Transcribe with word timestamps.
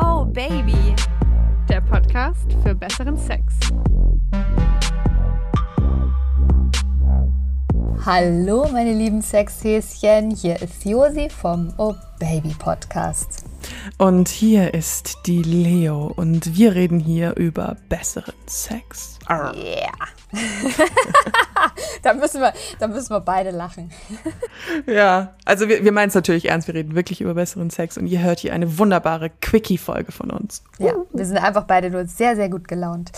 Oh 0.00 0.24
Baby, 0.24 0.94
der 1.68 1.80
Podcast 1.80 2.52
für 2.62 2.74
besseren 2.74 3.16
Sex. 3.16 3.54
Hallo 8.04 8.68
meine 8.72 8.92
lieben 8.92 9.22
Sexhäschen, 9.22 10.30
hier 10.30 10.60
ist 10.60 10.84
Josi 10.84 11.30
vom 11.30 11.72
Oh 11.78 11.94
Baby 12.18 12.54
Podcast. 12.58 13.44
Und 13.98 14.28
hier 14.28 14.74
ist 14.74 15.18
die 15.26 15.42
Leo 15.42 16.12
und 16.14 16.56
wir 16.56 16.74
reden 16.74 17.00
hier 17.00 17.36
über 17.36 17.76
besseren 17.88 18.34
Sex. 18.46 19.18
Ja. 19.28 19.54
Yeah. 19.54 19.92
da, 22.02 22.14
müssen 22.14 22.40
wir, 22.40 22.52
da 22.78 22.88
müssen 22.88 23.10
wir 23.10 23.20
beide 23.20 23.50
lachen. 23.50 23.90
ja, 24.86 25.34
also 25.44 25.68
wir, 25.68 25.84
wir 25.84 25.92
meinen 25.92 26.08
es 26.08 26.14
natürlich 26.14 26.48
ernst, 26.48 26.66
wir 26.66 26.74
reden 26.74 26.94
wirklich 26.94 27.20
über 27.20 27.34
besseren 27.34 27.70
Sex 27.70 27.96
und 27.96 28.06
ihr 28.06 28.20
hört 28.20 28.40
hier 28.40 28.52
eine 28.52 28.78
wunderbare 28.78 29.30
Quickie-Folge 29.30 30.12
von 30.12 30.30
uns. 30.30 30.62
Ja, 30.78 30.94
wir 31.12 31.24
sind 31.24 31.38
einfach 31.38 31.64
beide 31.64 31.90
nur 31.90 32.06
sehr, 32.06 32.36
sehr 32.36 32.48
gut 32.48 32.68
gelaunt. 32.68 33.12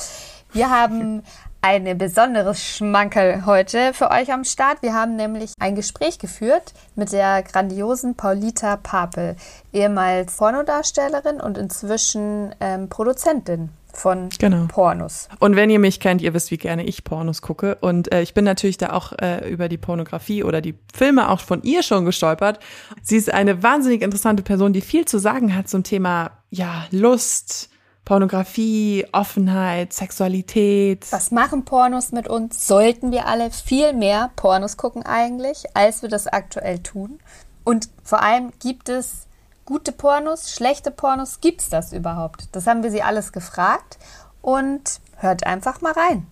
Wir 0.52 0.70
haben 0.70 1.22
ein 1.66 1.98
besonderes 1.98 2.64
Schmankerl 2.64 3.44
heute 3.44 3.92
für 3.92 4.12
euch 4.12 4.32
am 4.32 4.44
Start. 4.44 4.82
Wir 4.82 4.94
haben 4.94 5.16
nämlich 5.16 5.52
ein 5.58 5.74
Gespräch 5.74 6.20
geführt 6.20 6.72
mit 6.94 7.10
der 7.10 7.42
grandiosen 7.42 8.14
Paulita 8.14 8.76
Papel, 8.76 9.34
ehemals 9.72 10.36
Pornodarstellerin 10.36 11.40
und 11.40 11.58
inzwischen 11.58 12.54
ähm, 12.60 12.88
Produzentin 12.88 13.70
von 13.92 14.28
genau. 14.38 14.66
Pornos. 14.68 15.28
Und 15.40 15.56
wenn 15.56 15.68
ihr 15.68 15.80
mich 15.80 15.98
kennt, 15.98 16.22
ihr 16.22 16.34
wisst, 16.34 16.52
wie 16.52 16.56
gerne 16.56 16.84
ich 16.84 17.02
Pornos 17.02 17.42
gucke. 17.42 17.74
Und 17.80 18.12
äh, 18.12 18.22
ich 18.22 18.32
bin 18.32 18.44
natürlich 18.44 18.78
da 18.78 18.92
auch 18.92 19.12
äh, 19.20 19.50
über 19.50 19.68
die 19.68 19.78
Pornografie 19.78 20.44
oder 20.44 20.60
die 20.60 20.76
Filme 20.94 21.28
auch 21.30 21.40
von 21.40 21.64
ihr 21.64 21.82
schon 21.82 22.04
gestolpert. 22.04 22.60
Sie 23.02 23.16
ist 23.16 23.32
eine 23.32 23.64
wahnsinnig 23.64 24.02
interessante 24.02 24.44
Person, 24.44 24.72
die 24.72 24.82
viel 24.82 25.04
zu 25.04 25.18
sagen 25.18 25.56
hat 25.56 25.68
zum 25.68 25.82
Thema 25.82 26.30
ja 26.48 26.86
Lust, 26.92 27.70
Pornografie, 28.06 29.04
Offenheit, 29.10 29.92
Sexualität. 29.92 31.04
Was 31.10 31.32
machen 31.32 31.64
Pornos 31.64 32.12
mit 32.12 32.28
uns? 32.28 32.68
Sollten 32.68 33.10
wir 33.10 33.26
alle 33.26 33.50
viel 33.50 33.92
mehr 33.92 34.30
Pornos 34.36 34.76
gucken 34.76 35.04
eigentlich, 35.04 35.64
als 35.74 36.02
wir 36.02 36.08
das 36.08 36.28
aktuell 36.28 36.78
tun? 36.78 37.18
Und 37.64 37.88
vor 38.04 38.22
allem 38.22 38.52
gibt 38.60 38.88
es 38.88 39.26
gute 39.64 39.90
Pornos, 39.90 40.52
schlechte 40.52 40.92
Pornos? 40.92 41.40
Gibt 41.40 41.62
es 41.62 41.68
das 41.68 41.92
überhaupt? 41.92 42.48
Das 42.52 42.68
haben 42.68 42.84
wir 42.84 42.92
sie 42.92 43.02
alles 43.02 43.32
gefragt 43.32 43.98
und 44.40 45.00
hört 45.16 45.44
einfach 45.44 45.80
mal 45.80 45.92
rein. 45.92 46.28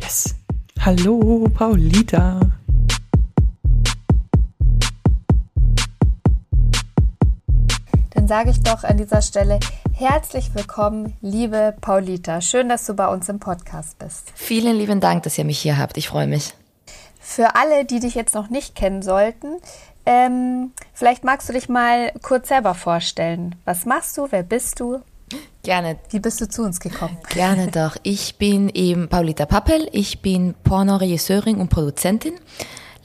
Yes. 0.00 0.36
Hallo, 0.80 1.48
Paulita. 1.52 2.38
Dann 8.26 8.44
sage 8.44 8.50
ich 8.50 8.60
doch 8.60 8.82
an 8.82 8.96
dieser 8.96 9.22
Stelle 9.22 9.60
Herzlich 9.92 10.52
willkommen, 10.52 11.16
liebe 11.20 11.76
Paulita. 11.80 12.40
Schön, 12.40 12.68
dass 12.68 12.84
du 12.84 12.94
bei 12.94 13.06
uns 13.06 13.28
im 13.28 13.38
Podcast 13.38 14.00
bist. 14.00 14.32
Vielen 14.34 14.76
lieben 14.76 14.98
Dank, 14.98 15.22
dass 15.22 15.38
ihr 15.38 15.44
mich 15.44 15.60
hier 15.60 15.78
habt. 15.78 15.96
Ich 15.96 16.08
freue 16.08 16.26
mich. 16.26 16.52
Für 17.20 17.54
alle, 17.54 17.84
die 17.84 18.00
dich 18.00 18.16
jetzt 18.16 18.34
noch 18.34 18.50
nicht 18.50 18.74
kennen 18.74 19.02
sollten, 19.02 19.58
ähm, 20.06 20.72
vielleicht 20.92 21.22
magst 21.22 21.48
du 21.48 21.52
dich 21.52 21.68
mal 21.68 22.10
kurz 22.20 22.48
selber 22.48 22.74
vorstellen. 22.74 23.54
Was 23.64 23.86
machst 23.86 24.18
du? 24.18 24.26
Wer 24.28 24.42
bist 24.42 24.80
du? 24.80 25.02
Gerne. 25.62 25.96
Wie 26.10 26.18
bist 26.18 26.40
du 26.40 26.48
zu 26.48 26.64
uns 26.64 26.80
gekommen? 26.80 27.16
Gerne 27.28 27.68
doch. 27.68 27.96
Ich 28.02 28.38
bin 28.38 28.70
eben 28.70 29.08
Paulita 29.08 29.46
Pappel. 29.46 29.88
Ich 29.92 30.20
bin 30.20 30.56
Pornoregisseurin 30.64 31.58
und 31.58 31.68
Produzentin 31.68 32.34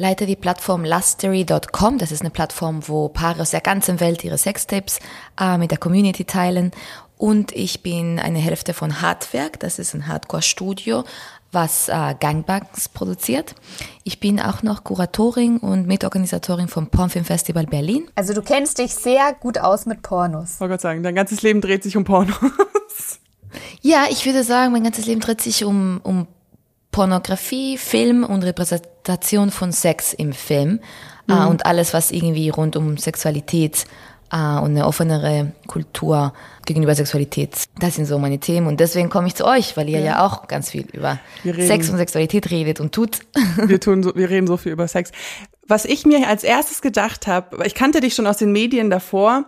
leite 0.02 0.26
die 0.26 0.36
Plattform 0.36 0.84
lustery.com. 0.84 2.00
Das 2.00 2.12
ist 2.12 2.22
eine 2.22 2.32
Plattform, 2.32 2.88
wo 2.88 3.08
Paare 3.08 3.42
aus 3.42 3.52
der 3.52 3.62
ganzen 3.62 4.00
Welt 4.00 4.24
ihre 4.24 4.38
Sextapes 4.38 5.00
äh, 5.40 5.58
mit 5.58 5.72
der 5.72 5.78
Community 5.78 6.26
teilen. 6.26 6.72
Und 7.18 7.52
ich 7.52 7.84
bin 7.84 8.20
eine 8.20 8.40
Hälfte 8.40 8.74
von 8.74 9.02
Hardwerk. 9.02 9.60
Das 9.60 9.78
ist 9.78 9.94
ein 9.94 10.08
Hardcore-Studio, 10.08 11.04
was 11.52 11.88
äh, 11.88 12.16
Gangbangs 12.20 12.90
produziert. 12.90 13.54
Ich 14.04 14.20
bin 14.20 14.40
auch 14.40 14.64
noch 14.64 14.84
Kuratorin 14.84 15.60
und 15.60 15.86
Mitorganisatorin 15.86 16.68
vom 16.68 16.88
Pornfilm 16.88 17.24
Festival 17.24 17.68
Berlin. 17.68 18.10
Also 18.16 18.34
du 18.34 18.42
kennst 18.42 18.80
dich 18.80 18.96
sehr 18.96 19.36
gut 19.40 19.60
aus 19.60 19.86
mit 19.86 20.02
Pornos. 20.02 20.56
Ich 20.56 20.60
wollte 20.62 20.74
Gott 20.74 20.82
sagen, 20.82 21.04
dein 21.04 21.14
ganzes 21.14 21.44
Leben 21.44 21.62
dreht 21.62 21.84
sich 21.84 21.96
um 21.96 22.06
Pornos. 22.06 22.34
Ja, 23.82 24.06
ich 24.10 24.26
würde 24.26 24.44
sagen, 24.44 24.72
mein 24.72 24.84
ganzes 24.84 25.06
Leben 25.06 25.22
dreht 25.22 25.42
sich 25.42 25.66
um, 25.66 26.00
um 26.04 26.26
Pornografie, 26.92 27.78
Film 27.78 28.24
und 28.24 28.44
Repräsentation 28.44 29.52
von 29.52 29.72
Sex 29.72 30.14
im 30.14 30.34
Film 30.34 30.80
äh, 31.30 31.34
mhm. 31.34 31.42
äh, 31.42 31.46
und 31.46 31.66
alles, 31.66 31.94
was 31.94 32.12
irgendwie 32.12 32.50
rund 32.50 32.76
um 32.76 32.98
Sexualität 32.98 33.86
äh, 34.32 34.36
und 34.36 34.72
eine 34.72 34.86
offenere 34.86 35.54
Kultur 35.68 36.34
gegenüber 36.66 36.96
Sexualität. 36.96 37.66
Das 37.80 37.96
sind 37.96 38.06
so 38.06 38.20
meine 38.20 38.40
Themen 38.40 38.68
und 38.68 38.80
deswegen 38.80 39.10
komme 39.10 39.28
ich 39.28 39.36
zu 39.36 39.46
euch, 39.46 39.78
weil 39.78 39.90
ihr 39.90 40.00
ja, 40.00 40.06
ja 40.06 40.26
auch 40.26 40.48
ganz 40.48 40.72
viel 40.72 40.86
über 40.92 41.20
Sex 41.44 41.90
und 41.90 41.98
Sexualität 41.98 42.52
redet 42.52 42.80
und 42.80 42.94
tut. 42.94 43.20
Wir 43.66 43.80
tun 43.80 44.04
so, 44.04 44.14
wir 44.16 44.30
reden 44.30 44.48
so 44.48 44.58
viel 44.58 44.72
über 44.72 44.88
Sex. 44.88 45.12
Was 45.68 45.86
ich 45.86 46.06
mir 46.06 46.28
als 46.28 46.44
erstes 46.44 46.82
gedacht 46.82 47.28
habe, 47.28 47.66
ich 47.66 47.76
kannte 47.76 48.02
dich 48.02 48.16
schon 48.16 48.28
aus 48.28 48.38
den 48.38 48.52
Medien 48.52 48.90
davor. 48.90 49.46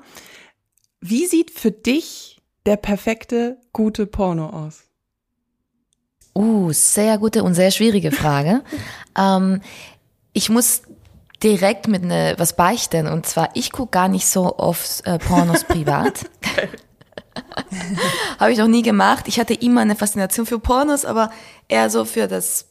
Wie 1.02 1.26
sieht 1.26 1.52
für 1.52 1.72
dich 1.72 2.42
der 2.66 2.78
perfekte 2.78 3.58
gute 3.74 4.06
Porno 4.06 4.50
aus? 4.50 4.84
Uh, 6.36 6.72
sehr 6.72 7.18
gute 7.18 7.44
und 7.44 7.54
sehr 7.54 7.72
schwierige 7.72 8.12
Frage. 8.12 8.62
ähm, 9.18 9.62
ich 10.34 10.50
muss 10.50 10.82
direkt 11.44 11.88
mit 11.88 12.04
ne, 12.04 12.36
was 12.38 12.56
beichten 12.56 13.08
und 13.08 13.26
zwar 13.26 13.50
ich 13.54 13.72
gucke 13.72 13.92
gar 13.92 14.08
nicht 14.08 14.26
so 14.26 14.58
oft 14.58 15.06
äh, 15.06 15.20
Pornos 15.20 15.64
privat. 15.66 16.26
Habe 18.40 18.52
ich 18.52 18.58
noch 18.58 18.68
nie 18.68 18.82
gemacht. 18.82 19.28
Ich 19.28 19.40
hatte 19.40 19.54
immer 19.54 19.82
eine 19.82 19.96
Faszination 19.96 20.46
für 20.46 20.60
Pornos, 20.60 21.06
aber 21.06 21.32
eher 21.68 21.90
so 21.90 22.06
für 22.06 22.28
das, 22.28 22.66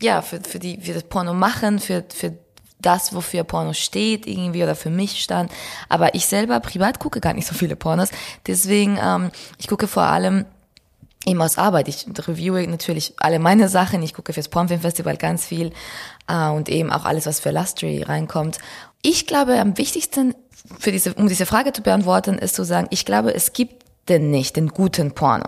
ja, 0.00 0.22
für, 0.22 0.40
für 0.40 0.58
die, 0.58 0.80
für 0.80 0.94
das 0.94 1.04
Porno 1.04 1.34
machen, 1.34 1.78
für, 1.78 2.04
für 2.14 2.38
das, 2.80 3.14
wofür 3.14 3.44
Porno 3.44 3.72
steht 3.72 4.26
irgendwie 4.26 4.62
oder 4.62 4.74
für 4.74 4.90
mich 4.90 5.22
stand. 5.22 5.50
Aber 5.88 6.14
ich 6.14 6.26
selber 6.26 6.60
privat 6.60 6.98
gucke 6.98 7.20
gar 7.20 7.34
nicht 7.34 7.46
so 7.46 7.54
viele 7.54 7.76
Pornos. 7.76 8.10
Deswegen, 8.46 8.98
ähm, 9.02 9.30
ich 9.58 9.68
gucke 9.68 9.88
vor 9.88 10.04
allem 10.04 10.44
eben 11.26 11.40
aus 11.40 11.58
Arbeit. 11.58 11.88
Ich 11.88 12.06
reviewe 12.26 12.66
natürlich 12.66 13.14
alle 13.18 13.38
meine 13.38 13.68
Sachen. 13.68 14.02
Ich 14.02 14.14
gucke 14.14 14.32
fürs 14.32 14.48
Pornfilm 14.48 14.80
Festival 14.80 15.16
ganz 15.16 15.46
viel 15.46 15.72
äh, 16.28 16.48
und 16.48 16.68
eben 16.68 16.90
auch 16.90 17.04
alles, 17.04 17.26
was 17.26 17.40
für 17.40 17.50
Lustry 17.50 18.02
reinkommt. 18.02 18.58
Ich 19.02 19.26
glaube, 19.26 19.58
am 19.60 19.76
wichtigsten 19.78 20.34
für 20.78 20.92
diese, 20.92 21.14
um 21.14 21.28
diese 21.28 21.46
Frage 21.46 21.72
zu 21.72 21.82
beantworten, 21.82 22.38
ist 22.38 22.54
zu 22.54 22.64
sagen, 22.64 22.86
ich 22.90 23.04
glaube, 23.04 23.34
es 23.34 23.52
gibt 23.52 23.84
denn 24.08 24.30
nicht 24.30 24.56
den 24.56 24.68
guten 24.68 25.12
Porno. 25.12 25.44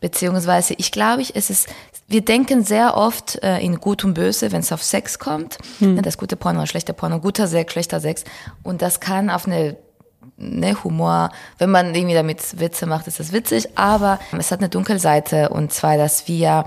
Beziehungsweise, 0.00 0.74
ich 0.76 0.92
glaube, 0.92 1.22
es 1.34 1.50
ist, 1.50 1.68
wir 2.06 2.20
denken 2.20 2.64
sehr 2.64 2.96
oft 2.96 3.42
äh, 3.42 3.58
in 3.58 3.80
gut 3.80 4.04
und 4.04 4.14
böse, 4.14 4.52
wenn 4.52 4.60
es 4.60 4.72
auf 4.72 4.82
Sex 4.82 5.18
kommt. 5.18 5.58
Hm. 5.78 6.02
Das 6.02 6.18
gute 6.18 6.36
Porno, 6.36 6.66
schlechter 6.66 6.92
Porno, 6.92 7.20
guter 7.20 7.46
Sex, 7.46 7.72
schlechter 7.72 8.00
Sex. 8.00 8.24
Und 8.62 8.82
das 8.82 9.00
kann 9.00 9.30
auf 9.30 9.46
eine 9.46 9.76
ne, 10.36 10.82
Humor, 10.84 11.30
wenn 11.58 11.70
man 11.70 11.94
irgendwie 11.94 12.14
damit 12.14 12.60
Witze 12.60 12.86
macht, 12.86 13.06
ist 13.06 13.20
das 13.20 13.32
witzig, 13.32 13.76
aber 13.76 14.18
es 14.36 14.50
hat 14.50 14.60
eine 14.60 14.68
Dunkelseite 14.68 15.48
und 15.48 15.72
zwar, 15.72 15.96
dass 15.96 16.28
wir 16.28 16.66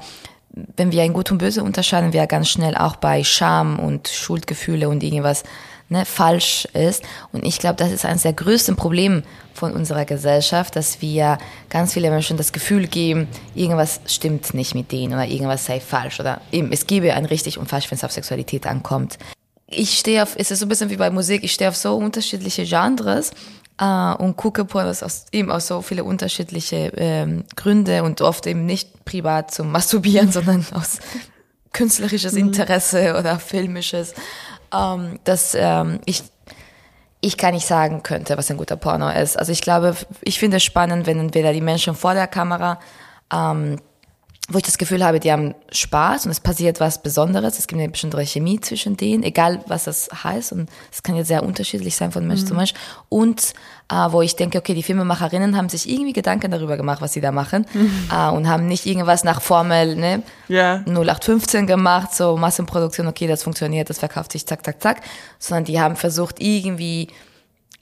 wenn 0.75 0.91
wir 0.91 1.03
ein 1.03 1.13
Gut 1.13 1.31
und 1.31 1.37
Böse 1.37 1.63
unterscheiden, 1.63 2.11
wir 2.11 2.25
ganz 2.25 2.49
schnell 2.49 2.75
auch 2.75 2.95
bei 2.95 3.23
Scham 3.23 3.79
und 3.79 4.07
Schuldgefühle 4.07 4.89
und 4.89 5.03
irgendwas 5.03 5.43
ne, 5.89 6.05
falsch 6.05 6.67
ist. 6.73 7.03
Und 7.31 7.45
ich 7.45 7.59
glaube, 7.59 7.75
das 7.75 7.91
ist 7.91 8.05
eines 8.05 8.23
der 8.23 8.33
größten 8.33 8.75
Probleme 8.75 9.23
von 9.53 9.73
unserer 9.73 10.05
Gesellschaft, 10.05 10.75
dass 10.75 11.01
wir 11.01 11.37
ganz 11.69 11.93
viele 11.93 12.09
Menschen 12.09 12.37
das 12.37 12.51
Gefühl 12.51 12.87
geben, 12.87 13.27
irgendwas 13.55 13.99
stimmt 14.07 14.53
nicht 14.53 14.73
mit 14.73 14.91
denen 14.91 15.13
oder 15.13 15.25
irgendwas 15.25 15.65
sei 15.65 15.79
falsch 15.79 16.19
oder 16.19 16.41
eben, 16.51 16.71
es 16.71 16.87
gebe 16.87 17.13
ein 17.13 17.25
richtig 17.25 17.57
und 17.57 17.67
falsch, 17.67 17.91
wenn 17.91 17.97
es 17.97 18.03
auf 18.03 18.11
Sexualität 18.11 18.65
ankommt. 18.65 19.17
Ich 19.69 19.99
stehe 19.99 20.23
auf, 20.23 20.35
es 20.35 20.51
ist 20.51 20.59
so 20.59 20.65
ein 20.65 20.69
bisschen 20.69 20.89
wie 20.89 20.97
bei 20.97 21.09
Musik, 21.09 21.43
ich 21.43 21.53
stehe 21.53 21.69
auf 21.69 21.75
so 21.75 21.95
unterschiedliche 21.95 22.65
Genres 22.65 23.31
äh, 23.79 24.13
und 24.13 24.35
gucke 24.35 24.65
Pornos 24.65 25.03
aus, 25.03 25.25
eben 25.31 25.51
aus 25.51 25.67
so 25.67 25.81
viele 25.81 26.03
unterschiedliche 26.03 26.91
ähm, 26.97 27.43
Gründe 27.55 28.03
und 28.03 28.21
oft 28.21 28.47
eben 28.47 28.65
nicht 28.65 29.05
privat 29.05 29.51
zum 29.51 29.71
Masturbieren, 29.71 30.31
sondern 30.31 30.65
aus 30.73 30.99
künstlerisches 31.71 32.33
mhm. 32.33 32.39
Interesse 32.39 33.15
oder 33.17 33.39
filmisches, 33.39 34.13
ähm, 34.73 35.19
dass 35.23 35.55
ähm, 35.55 35.99
ich 36.05 36.23
ich 37.21 37.37
kann 37.37 37.53
nicht 37.53 37.67
sagen 37.67 38.01
könnte, 38.01 38.37
was 38.37 38.49
ein 38.49 38.55
guter 38.55 38.77
Porno 38.77 39.09
ist. 39.09 39.37
Also 39.37 39.51
ich 39.51 39.61
glaube, 39.61 39.93
ich 40.21 40.39
finde 40.39 40.57
es 40.57 40.63
spannend, 40.63 41.05
wenn 41.05 41.19
entweder 41.19 41.51
die 41.51 41.59
Menschen 41.59 41.93
vor 41.93 42.13
der 42.13 42.27
Kamera 42.27 42.79
ähm, 43.33 43.75
wo 44.49 44.57
ich 44.57 44.63
das 44.63 44.79
Gefühl 44.79 45.05
habe, 45.05 45.19
die 45.19 45.31
haben 45.31 45.53
Spaß 45.71 46.25
und 46.25 46.31
es 46.31 46.39
passiert 46.39 46.79
was 46.79 47.01
Besonderes. 47.01 47.59
Es 47.59 47.67
gibt 47.67 47.79
eine 47.79 47.89
bestimmte 47.89 48.19
Chemie 48.25 48.59
zwischen 48.59 48.97
denen, 48.97 49.23
egal 49.23 49.63
was 49.67 49.83
das 49.83 50.09
heißt. 50.23 50.51
Und 50.53 50.69
es 50.91 51.03
kann 51.03 51.15
ja 51.15 51.23
sehr 51.23 51.43
unterschiedlich 51.43 51.95
sein 51.95 52.11
von 52.11 52.25
Mensch 52.25 52.41
mhm. 52.41 52.47
zu 52.47 52.53
Mensch. 52.55 52.73
Und 53.09 53.53
äh, 53.91 53.95
wo 54.09 54.23
ich 54.23 54.35
denke, 54.35 54.57
okay, 54.57 54.73
die 54.73 54.81
Filmemacherinnen 54.81 55.55
haben 55.55 55.69
sich 55.69 55.87
irgendwie 55.87 56.13
Gedanken 56.13 56.49
darüber 56.49 56.77
gemacht, 56.77 56.99
was 56.99 57.13
sie 57.13 57.21
da 57.21 57.31
machen. 57.31 57.67
Mhm. 57.73 58.09
Äh, 58.11 58.29
und 58.31 58.49
haben 58.49 58.67
nicht 58.67 58.87
irgendwas 58.87 59.23
nach 59.23 59.41
Formel 59.41 59.95
ne, 59.95 60.23
yeah. 60.49 60.83
0815 60.87 61.67
gemacht, 61.67 62.15
so 62.15 62.35
Massenproduktion, 62.35 63.07
okay, 63.07 63.27
das 63.27 63.43
funktioniert, 63.43 63.89
das 63.89 63.99
verkauft 63.99 64.31
sich, 64.31 64.47
zack, 64.47 64.65
zack, 64.65 64.81
zack. 64.81 65.01
Sondern 65.37 65.65
die 65.65 65.79
haben 65.79 65.95
versucht, 65.95 66.41
irgendwie 66.41 67.09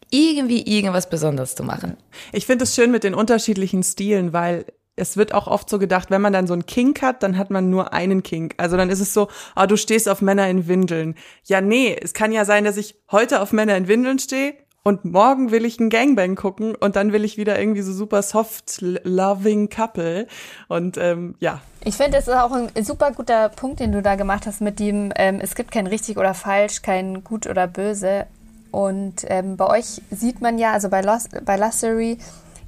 irgendwie 0.09 0.61
irgendwas 0.61 1.09
Besonderes 1.09 1.55
zu 1.55 1.63
machen. 1.63 1.97
Ich 2.31 2.45
finde 2.45 2.63
es 2.63 2.75
schön 2.75 2.91
mit 2.91 3.03
den 3.03 3.13
unterschiedlichen 3.13 3.83
Stilen, 3.83 4.31
weil 4.31 4.65
es 4.97 5.15
wird 5.15 5.33
auch 5.33 5.47
oft 5.47 5.69
so 5.69 5.79
gedacht, 5.79 6.09
wenn 6.11 6.21
man 6.21 6.33
dann 6.33 6.47
so 6.47 6.53
einen 6.53 6.65
Kink 6.65 7.01
hat, 7.01 7.23
dann 7.23 7.37
hat 7.37 7.49
man 7.49 7.69
nur 7.69 7.93
einen 7.93 8.23
Kink. 8.23 8.55
Also 8.57 8.75
dann 8.75 8.89
ist 8.89 8.99
es 8.99 9.13
so, 9.13 9.29
ah, 9.55 9.67
du 9.67 9.77
stehst 9.77 10.09
auf 10.09 10.21
Männer 10.21 10.49
in 10.49 10.67
Windeln. 10.67 11.15
Ja, 11.45 11.61
nee, 11.61 11.95
es 12.01 12.13
kann 12.13 12.31
ja 12.31 12.43
sein, 12.43 12.65
dass 12.65 12.77
ich 12.77 12.95
heute 13.11 13.41
auf 13.41 13.53
Männer 13.53 13.77
in 13.77 13.87
Windeln 13.87 14.19
stehe 14.19 14.55
und 14.83 15.05
morgen 15.05 15.51
will 15.51 15.65
ich 15.65 15.79
einen 15.79 15.89
Gangbang 15.89 16.35
gucken 16.35 16.73
und 16.73 16.95
dann 16.95 17.13
will 17.13 17.25
ich 17.25 17.37
wieder 17.37 17.59
irgendwie 17.59 17.81
so 17.81 17.93
super 17.93 18.21
soft 18.23 18.81
loving 18.81 19.69
Couple 19.69 20.27
und 20.67 20.97
ähm, 20.97 21.35
ja. 21.39 21.61
Ich 21.83 21.95
finde, 21.95 22.17
es 22.17 22.27
ist 22.27 22.33
auch 22.33 22.51
ein 22.51 22.69
super 22.83 23.11
guter 23.11 23.49
Punkt, 23.49 23.79
den 23.79 23.91
du 23.91 24.01
da 24.01 24.15
gemacht 24.15 24.45
hast 24.47 24.61
mit 24.61 24.79
dem, 24.79 25.13
ähm, 25.15 25.39
es 25.41 25.55
gibt 25.55 25.71
kein 25.71 25.87
richtig 25.87 26.17
oder 26.17 26.33
falsch, 26.33 26.81
kein 26.81 27.23
gut 27.23 27.47
oder 27.47 27.67
böse. 27.67 28.25
Und 28.71 29.25
ähm, 29.27 29.57
bei 29.57 29.67
euch 29.67 30.01
sieht 30.11 30.41
man 30.41 30.57
ja, 30.57 30.73
also 30.73 30.89
bei, 30.89 31.01
Los, 31.01 31.29
bei 31.45 31.55
Lussery, 31.55 32.17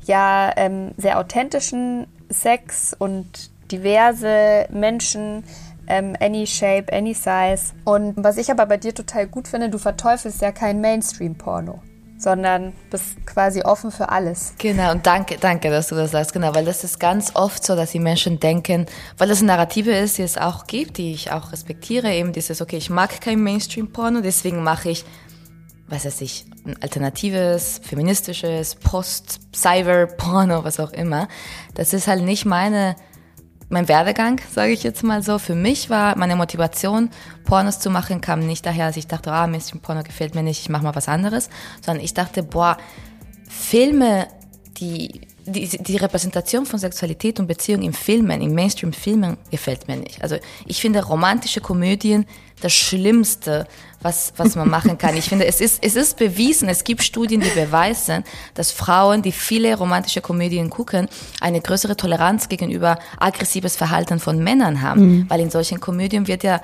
ja 0.06 0.52
ähm, 0.58 0.92
sehr 0.98 1.20
authentischen 1.20 2.08
Sex 2.30 2.96
und 2.98 3.52
diverse 3.72 4.68
Menschen, 4.72 5.44
ähm, 5.88 6.16
any 6.20 6.46
shape, 6.48 6.94
any 6.94 7.14
size. 7.14 7.74
Und 7.84 8.14
was 8.18 8.38
ich 8.38 8.52
aber 8.52 8.66
bei 8.66 8.78
dir 8.78 8.94
total 8.94 9.28
gut 9.28 9.48
finde, 9.48 9.70
du 9.70 9.78
verteufelst 9.78 10.42
ja 10.42 10.52
kein 10.52 10.82
Mainstream-Porno 10.82 11.82
sondern 12.20 12.74
bist 12.92 13.26
quasi 13.26 13.62
offen 13.62 13.92
für 13.92 14.10
alles. 14.10 14.54
Genau, 14.58 14.92
und 14.92 15.08
danke, 15.08 15.38
danke, 15.40 15.70
dass 15.70 15.88
du 15.88 15.96
das 15.96 16.12
sagst, 16.12 16.34
genau, 16.34 16.54
weil 16.54 16.66
das 16.66 16.84
ist 16.84 17.00
ganz 17.00 17.32
oft 17.34 17.66
so, 17.66 17.78
dass 17.78 17.92
die 17.92 18.00
Menschen 18.00 18.42
denken, 18.42 18.88
weil 19.18 19.30
das 19.30 19.40
eine 19.40 19.48
Narrative 19.48 19.92
ist, 19.92 20.18
die 20.18 20.24
es 20.24 20.38
auch 20.38 20.68
gibt, 20.68 20.98
die 20.98 21.14
ich 21.14 21.32
auch 21.32 21.54
respektiere, 21.54 22.14
eben 22.14 22.34
dieses, 22.34 22.62
okay, 22.62 22.76
ich 22.76 22.90
mag 22.90 23.22
kein 23.22 23.42
Mainstream-Porno, 23.42 24.20
deswegen 24.20 24.64
mache 24.64 24.90
ich 24.90 25.06
was 25.90 26.06
weiß 26.06 26.22
ich, 26.22 26.46
ein 26.66 26.82
alternatives, 26.82 27.82
feministisches, 27.84 28.76
Post-Cyber-Porno, 28.76 30.64
was 30.64 30.80
auch 30.80 30.92
immer. 30.92 31.28
Das 31.74 31.94
ist 31.94 32.08
halt 32.08 32.24
nicht 32.24 32.46
meine, 32.46 32.96
mein 33.70 33.88
Werdegang, 33.88 34.40
sage 34.52 34.72
ich 34.72 34.84
jetzt 34.84 35.04
mal 35.04 35.24
so. 35.24 35.40
Für 35.40 35.56
mich 35.56 35.90
war 35.90 36.18
meine 36.18 36.36
Motivation, 36.36 37.10
Pornos 37.46 37.80
zu 37.80 37.90
machen, 37.90 38.22
kam 38.22 38.46
nicht 38.46 38.66
daher, 38.66 38.88
dass 38.88 38.98
ich 38.98 39.08
dachte, 39.08 39.32
ah, 39.32 39.48
Mainstream-Porno 39.48 40.04
gefällt 40.04 40.36
mir 40.36 40.44
nicht, 40.44 40.62
ich 40.62 40.70
mache 40.70 40.84
mal 40.84 40.96
was 40.96 41.08
anderes, 41.08 41.50
sondern 41.84 42.04
ich 42.04 42.14
dachte, 42.14 42.44
boah, 42.44 42.78
Filme, 43.48 44.28
die 44.78 45.22
die, 45.50 45.68
die 45.68 45.98
Repräsentation 45.98 46.66
von 46.66 46.80
Sexualität 46.80 47.40
und 47.40 47.48
Beziehung 47.48 47.82
in 47.82 47.94
Filmen, 47.94 48.42
in 48.42 48.54
Mainstream-Filmen 48.54 49.38
gefällt 49.52 49.88
mir 49.88 49.98
nicht. 49.98 50.22
Also 50.22 50.38
ich 50.66 50.80
finde 50.82 51.04
romantische 51.04 51.62
Komödien 51.62 52.26
das 52.62 52.74
Schlimmste, 52.74 53.68
was, 54.02 54.34
was 54.38 54.56
man 54.56 54.70
machen 54.70 54.98
kann. 54.98 55.18
Ich 55.18 55.26
finde, 55.26 55.46
es 55.46 55.60
ist, 55.60 55.84
es 55.84 55.96
ist 55.96 56.18
bewiesen, 56.18 56.70
es 56.70 56.84
gibt 56.84 57.04
Studien, 57.04 57.42
die 57.42 57.50
beweisen, 57.50 58.24
dass 58.54 58.72
Frauen, 58.72 59.22
die 59.22 59.32
viele 59.32 59.78
romantische 59.78 60.22
Komödien 60.22 60.70
gucken, 60.70 61.10
eine 61.42 61.62
größere 61.62 61.98
Toleranz 61.98 62.48
gegenüber 62.50 62.98
aggressives 63.20 63.76
Verhalten 63.76 64.20
von 64.20 64.42
Männern 64.42 64.82
haben. 64.82 65.02
Mhm. 65.02 65.30
Weil 65.30 65.42
in 65.42 65.50
solchen 65.50 65.80
Komödien 65.80 66.28
wird 66.28 66.44
ja 66.44 66.62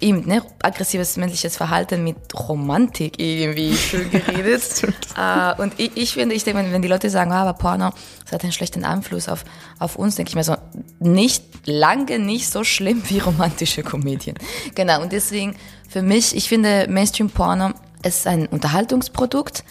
eben 0.00 0.26
ne, 0.26 0.42
aggressives 0.62 1.16
männliches 1.16 1.56
Verhalten 1.56 2.04
mit 2.04 2.16
Romantik 2.34 3.18
irgendwie 3.18 3.76
schön 3.76 4.10
geredet. 4.10 4.82
uh, 5.16 5.60
und 5.60 5.74
ich, 5.78 5.96
ich 5.96 6.12
finde, 6.12 6.34
ich 6.34 6.44
denke, 6.44 6.62
wenn, 6.62 6.72
wenn 6.72 6.82
die 6.82 6.88
Leute 6.88 7.10
sagen, 7.10 7.32
ah, 7.32 7.42
aber 7.42 7.54
Porno, 7.54 7.90
das 8.24 8.32
hat 8.32 8.42
einen 8.42 8.52
schlechten 8.52 8.84
Einfluss 8.84 9.28
auf, 9.28 9.44
auf 9.78 9.96
uns, 9.96 10.16
denke 10.16 10.30
ich 10.30 10.34
mir 10.36 10.44
so, 10.44 10.56
nicht, 11.00 11.44
lange 11.66 12.18
nicht 12.18 12.48
so 12.48 12.64
schlimm 12.64 13.02
wie 13.08 13.18
romantische 13.18 13.82
Komödien. 13.82 14.36
Genau, 14.74 15.02
und 15.02 15.12
deswegen, 15.12 15.56
für 15.88 16.02
mich, 16.02 16.36
ich 16.36 16.48
finde, 16.48 16.86
Mainstream-Porno 16.88 17.72
ist 18.02 18.26
ein 18.26 18.46
Unterhaltungsprodukt, 18.46 19.64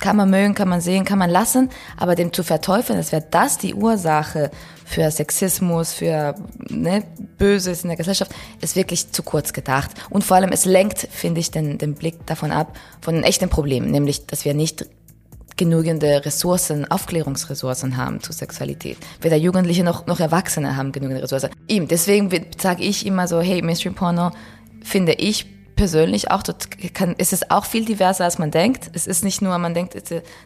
kann 0.00 0.16
man 0.16 0.30
mögen, 0.30 0.54
kann 0.54 0.68
man 0.68 0.80
sehen, 0.80 1.04
kann 1.04 1.18
man 1.18 1.30
lassen, 1.30 1.70
aber 1.96 2.14
dem 2.14 2.32
zu 2.32 2.42
verteufeln, 2.42 2.98
als 2.98 3.12
wäre 3.12 3.24
das 3.30 3.58
die 3.58 3.74
Ursache 3.74 4.50
für 4.84 5.10
Sexismus, 5.10 5.92
für 5.92 6.34
ne, 6.68 7.04
Böses 7.36 7.82
in 7.82 7.88
der 7.88 7.96
Gesellschaft, 7.96 8.32
ist 8.60 8.76
wirklich 8.76 9.12
zu 9.12 9.22
kurz 9.22 9.52
gedacht. 9.52 9.90
Und 10.08 10.24
vor 10.24 10.36
allem, 10.36 10.50
es 10.50 10.64
lenkt, 10.64 11.08
finde 11.10 11.40
ich, 11.40 11.50
den, 11.50 11.78
den 11.78 11.94
Blick 11.94 12.26
davon 12.26 12.50
ab, 12.50 12.76
von 13.00 13.14
den 13.14 13.24
echten 13.24 13.48
Problemen, 13.48 13.90
nämlich, 13.90 14.26
dass 14.26 14.44
wir 14.44 14.54
nicht 14.54 14.86
genügende 15.56 16.24
Ressourcen, 16.24 16.90
Aufklärungsressourcen 16.90 17.96
haben 17.96 18.22
zur 18.22 18.34
Sexualität. 18.34 18.96
Weder 19.20 19.36
Jugendliche 19.36 19.82
noch, 19.84 20.06
noch 20.06 20.20
Erwachsene 20.20 20.76
haben 20.76 20.92
genügend 20.92 21.20
Ressourcen. 21.20 21.50
Eben, 21.66 21.88
deswegen 21.88 22.30
sage 22.58 22.84
ich 22.84 23.04
immer 23.04 23.28
so, 23.28 23.40
hey, 23.40 23.60
Mainstream-Porno 23.60 24.30
finde 24.82 25.12
ich 25.14 25.46
persönlich 25.78 26.30
auch, 26.32 26.42
dort 26.42 26.68
kann, 26.92 27.14
ist 27.14 27.32
es 27.32 27.50
auch 27.50 27.64
viel 27.64 27.84
diverser, 27.84 28.24
als 28.24 28.38
man 28.38 28.50
denkt. 28.50 28.90
Es 28.92 29.06
ist 29.06 29.24
nicht 29.24 29.40
nur, 29.40 29.56
man 29.58 29.74
denkt, 29.74 29.94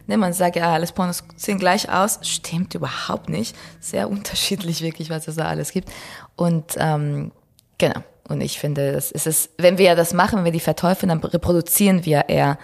ne, 0.07 0.17
man 0.17 0.31
sagt 0.31 0.55
ja, 0.55 0.71
alles 0.71 0.91
Pornos 0.91 1.23
sehen 1.35 1.57
gleich 1.57 1.91
aus. 1.91 2.19
Stimmt 2.21 2.75
überhaupt 2.75 3.29
nicht. 3.29 3.55
Sehr 3.81 4.09
unterschiedlich 4.11 4.81
wirklich, 4.81 5.09
was 5.09 5.27
es 5.27 5.35
da 5.35 5.45
alles 5.45 5.71
gibt. 5.71 5.89
Und 6.37 6.75
ähm, 6.77 7.31
genau. 7.79 7.99
Und 8.29 8.39
ich 8.39 8.59
finde, 8.59 8.93
das 8.93 9.11
ist 9.11 9.49
wenn 9.57 9.77
wir 9.77 9.95
das 9.95 10.13
machen, 10.13 10.37
wenn 10.37 10.45
wir 10.45 10.51
die 10.53 10.61
verteufeln, 10.61 11.09
dann 11.09 11.19
reproduzieren 11.19 12.05
wir 12.05 12.29
eher 12.29 12.57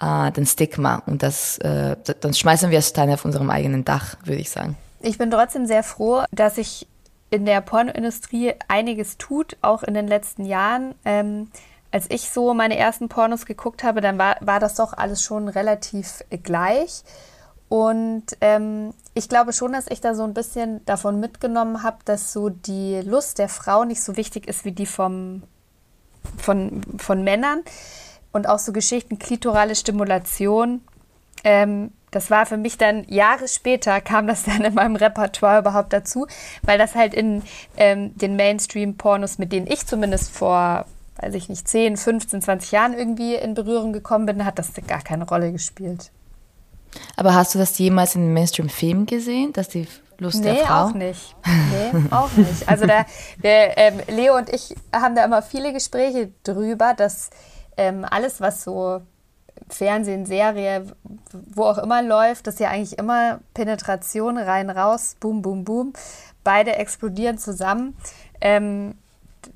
äh, 0.00 0.32
den 0.32 0.46
Stigma 0.46 1.02
und 1.06 1.22
das, 1.22 1.58
äh, 1.58 1.96
dann 2.20 2.34
schmeißen 2.34 2.70
wir 2.70 2.82
Steine 2.82 3.14
auf 3.14 3.24
unserem 3.24 3.50
eigenen 3.50 3.84
Dach, 3.84 4.16
würde 4.24 4.40
ich 4.40 4.50
sagen. 4.50 4.76
Ich 5.00 5.18
bin 5.18 5.30
trotzdem 5.30 5.66
sehr 5.66 5.84
froh, 5.84 6.24
dass 6.32 6.56
sich 6.56 6.88
in 7.30 7.44
der 7.44 7.60
Pornoindustrie 7.60 8.54
einiges 8.66 9.18
tut, 9.18 9.56
auch 9.60 9.82
in 9.82 9.94
den 9.94 10.08
letzten 10.08 10.44
Jahren. 10.44 10.94
Ähm, 11.04 11.48
als 11.96 12.10
ich 12.10 12.28
so 12.28 12.52
meine 12.52 12.76
ersten 12.76 13.08
Pornos 13.08 13.46
geguckt 13.46 13.82
habe, 13.82 14.02
dann 14.02 14.18
war, 14.18 14.36
war 14.42 14.60
das 14.60 14.74
doch 14.74 14.92
alles 14.92 15.22
schon 15.22 15.48
relativ 15.48 16.22
gleich. 16.42 17.04
Und 17.70 18.26
ähm, 18.42 18.92
ich 19.14 19.30
glaube 19.30 19.54
schon, 19.54 19.72
dass 19.72 19.86
ich 19.86 20.02
da 20.02 20.14
so 20.14 20.22
ein 20.22 20.34
bisschen 20.34 20.84
davon 20.84 21.20
mitgenommen 21.20 21.82
habe, 21.82 21.96
dass 22.04 22.34
so 22.34 22.50
die 22.50 23.00
Lust 23.00 23.38
der 23.38 23.48
Frau 23.48 23.84
nicht 23.84 24.02
so 24.02 24.18
wichtig 24.18 24.46
ist 24.46 24.66
wie 24.66 24.72
die 24.72 24.84
vom, 24.84 25.44
von, 26.36 26.82
von 26.98 27.24
Männern. 27.24 27.62
Und 28.30 28.46
auch 28.46 28.58
so 28.58 28.74
Geschichten, 28.74 29.18
klitorale 29.18 29.74
Stimulation. 29.74 30.82
Ähm, 31.44 31.92
das 32.10 32.30
war 32.30 32.44
für 32.44 32.58
mich 32.58 32.76
dann 32.76 33.04
Jahre 33.08 33.48
später, 33.48 34.02
kam 34.02 34.26
das 34.26 34.42
dann 34.42 34.60
in 34.60 34.74
meinem 34.74 34.96
Repertoire 34.96 35.60
überhaupt 35.60 35.94
dazu, 35.94 36.26
weil 36.60 36.76
das 36.76 36.94
halt 36.94 37.14
in 37.14 37.42
ähm, 37.78 38.14
den 38.18 38.36
Mainstream-Pornos, 38.36 39.38
mit 39.38 39.50
denen 39.50 39.66
ich 39.66 39.86
zumindest 39.86 40.30
vor 40.30 40.84
weiß 41.20 41.34
ich 41.34 41.48
nicht, 41.48 41.66
10, 41.66 41.96
15, 41.96 42.42
20 42.42 42.72
Jahren 42.72 42.94
irgendwie 42.94 43.34
in 43.34 43.54
Berührung 43.54 43.92
gekommen 43.92 44.26
bin, 44.26 44.44
hat 44.44 44.58
das 44.58 44.72
gar 44.86 45.02
keine 45.02 45.26
Rolle 45.26 45.52
gespielt. 45.52 46.10
Aber 47.16 47.34
hast 47.34 47.54
du 47.54 47.58
das 47.58 47.78
jemals 47.78 48.14
in 48.14 48.32
Mainstream-Filmen 48.32 49.06
gesehen, 49.06 49.52
dass 49.52 49.68
die 49.68 49.86
Lust 50.18 50.42
nee, 50.42 50.54
der 50.54 50.66
Frau? 50.66 50.84
auch 50.84 50.94
nicht. 50.94 51.36
Nee, 51.44 52.02
auch 52.10 52.32
nicht. 52.32 52.68
Also 52.68 52.86
da, 52.86 53.04
wir, 53.38 53.76
ähm, 53.76 54.00
Leo 54.08 54.36
und 54.36 54.48
ich 54.48 54.74
haben 54.94 55.14
da 55.14 55.24
immer 55.24 55.42
viele 55.42 55.72
Gespräche 55.72 56.30
drüber, 56.42 56.94
dass 56.96 57.30
ähm, 57.76 58.06
alles, 58.08 58.40
was 58.40 58.64
so 58.64 59.02
Fernsehen, 59.68 60.26
Serie, 60.26 60.86
wo 61.32 61.64
auch 61.64 61.78
immer 61.78 62.02
läuft, 62.02 62.46
dass 62.46 62.58
ja 62.58 62.70
eigentlich 62.70 62.98
immer 62.98 63.40
Penetration 63.54 64.38
rein, 64.38 64.70
raus, 64.70 65.16
boom, 65.20 65.42
boom, 65.42 65.64
boom. 65.64 65.92
Beide 66.44 66.76
explodieren 66.76 67.38
zusammen. 67.38 67.96
Ähm, 68.40 68.94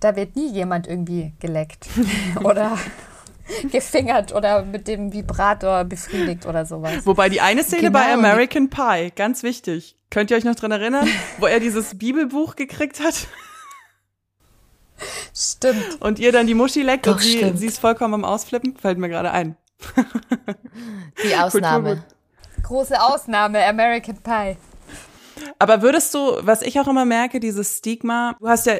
da 0.00 0.16
wird 0.16 0.36
nie 0.36 0.50
jemand 0.50 0.86
irgendwie 0.86 1.32
geleckt 1.40 1.86
oder 2.42 2.76
gefingert 3.70 4.34
oder 4.34 4.64
mit 4.64 4.88
dem 4.88 5.12
Vibrator 5.12 5.84
befriedigt 5.84 6.46
oder 6.46 6.66
sowas. 6.66 7.04
Wobei 7.06 7.28
die 7.28 7.40
eine 7.40 7.62
Szene 7.62 7.82
genau, 7.82 7.98
bei 7.98 8.12
American 8.12 8.70
Pie, 8.70 9.12
ganz 9.14 9.42
wichtig. 9.42 9.96
Könnt 10.10 10.30
ihr 10.30 10.36
euch 10.36 10.44
noch 10.44 10.56
dran 10.56 10.72
erinnern, 10.72 11.08
wo 11.38 11.46
er 11.46 11.60
dieses 11.60 11.96
Bibelbuch 11.96 12.56
gekriegt 12.56 13.00
hat? 13.00 13.28
Stimmt. 15.34 16.00
Und 16.00 16.18
ihr 16.18 16.32
dann 16.32 16.46
die 16.46 16.54
Muschi 16.54 16.82
leckt 16.82 17.06
Doch, 17.06 17.14
und 17.14 17.22
sie, 17.22 17.52
sie 17.54 17.66
ist 17.66 17.78
vollkommen 17.78 18.14
am 18.14 18.24
Ausflippen, 18.24 18.76
fällt 18.76 18.98
mir 18.98 19.08
gerade 19.08 19.30
ein. 19.30 19.56
Die 21.24 21.36
Ausnahme. 21.36 22.04
Große 22.62 23.00
Ausnahme, 23.00 23.64
American 23.64 24.18
Pie. 24.18 24.56
Aber 25.58 25.82
würdest 25.82 26.14
du, 26.14 26.18
was 26.40 26.62
ich 26.62 26.78
auch 26.80 26.88
immer 26.88 27.04
merke, 27.04 27.40
dieses 27.40 27.78
Stigma, 27.78 28.36
du 28.40 28.48
hast 28.48 28.66
ja 28.66 28.74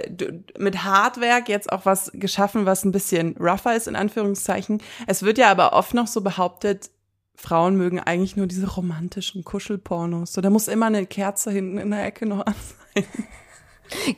mit 0.58 0.84
Hardwerk 0.84 1.48
jetzt 1.48 1.72
auch 1.72 1.86
was 1.86 2.10
geschaffen, 2.14 2.66
was 2.66 2.84
ein 2.84 2.92
bisschen 2.92 3.36
rougher 3.38 3.74
ist, 3.74 3.88
in 3.88 3.96
Anführungszeichen. 3.96 4.82
Es 5.06 5.22
wird 5.22 5.38
ja 5.38 5.50
aber 5.50 5.72
oft 5.72 5.94
noch 5.94 6.06
so 6.06 6.20
behauptet, 6.20 6.90
Frauen 7.34 7.76
mögen 7.76 8.00
eigentlich 8.00 8.36
nur 8.36 8.46
diese 8.46 8.68
romantischen 8.68 9.44
Kuschelpornos. 9.44 10.32
So, 10.32 10.40
da 10.40 10.50
muss 10.50 10.68
immer 10.68 10.86
eine 10.86 11.06
Kerze 11.06 11.50
hinten 11.50 11.78
in 11.78 11.90
der 11.90 12.04
Ecke 12.04 12.26
noch 12.26 12.44
an 12.44 12.54
sein. 12.94 13.04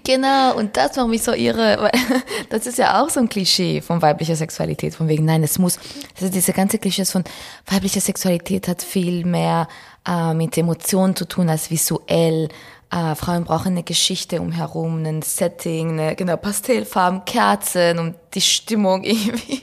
Genau, 0.04 0.56
und 0.56 0.76
das 0.76 0.96
macht 0.96 1.08
mich 1.08 1.22
so 1.22 1.32
irre, 1.32 1.78
weil 1.80 1.92
das 2.50 2.66
ist 2.66 2.78
ja 2.78 3.02
auch 3.02 3.08
so 3.08 3.20
ein 3.20 3.28
Klischee 3.28 3.80
von 3.80 4.02
weiblicher 4.02 4.36
Sexualität, 4.36 4.94
von 4.94 5.08
wegen, 5.08 5.24
nein, 5.24 5.42
es 5.42 5.58
muss, 5.58 5.78
also 6.20 6.30
diese 6.30 6.52
ganze 6.52 6.78
Klischees 6.78 7.10
von 7.10 7.24
weiblicher 7.66 8.00
Sexualität 8.00 8.68
hat 8.68 8.82
viel 8.82 9.24
mehr 9.24 9.68
äh, 10.06 10.34
mit 10.34 10.56
Emotionen 10.56 11.16
zu 11.16 11.26
tun 11.26 11.48
als 11.48 11.70
visuell. 11.70 12.48
äh, 12.90 13.14
Frauen 13.14 13.44
brauchen 13.44 13.72
eine 13.72 13.82
Geschichte 13.82 14.40
umherum, 14.40 15.04
ein 15.04 15.22
Setting, 15.22 15.98
eine, 15.98 16.16
genau, 16.16 16.36
Pastellfarben, 16.36 17.24
Kerzen 17.24 17.98
und 17.98 18.14
die 18.34 18.40
Stimmung 18.40 19.04
irgendwie. 19.04 19.62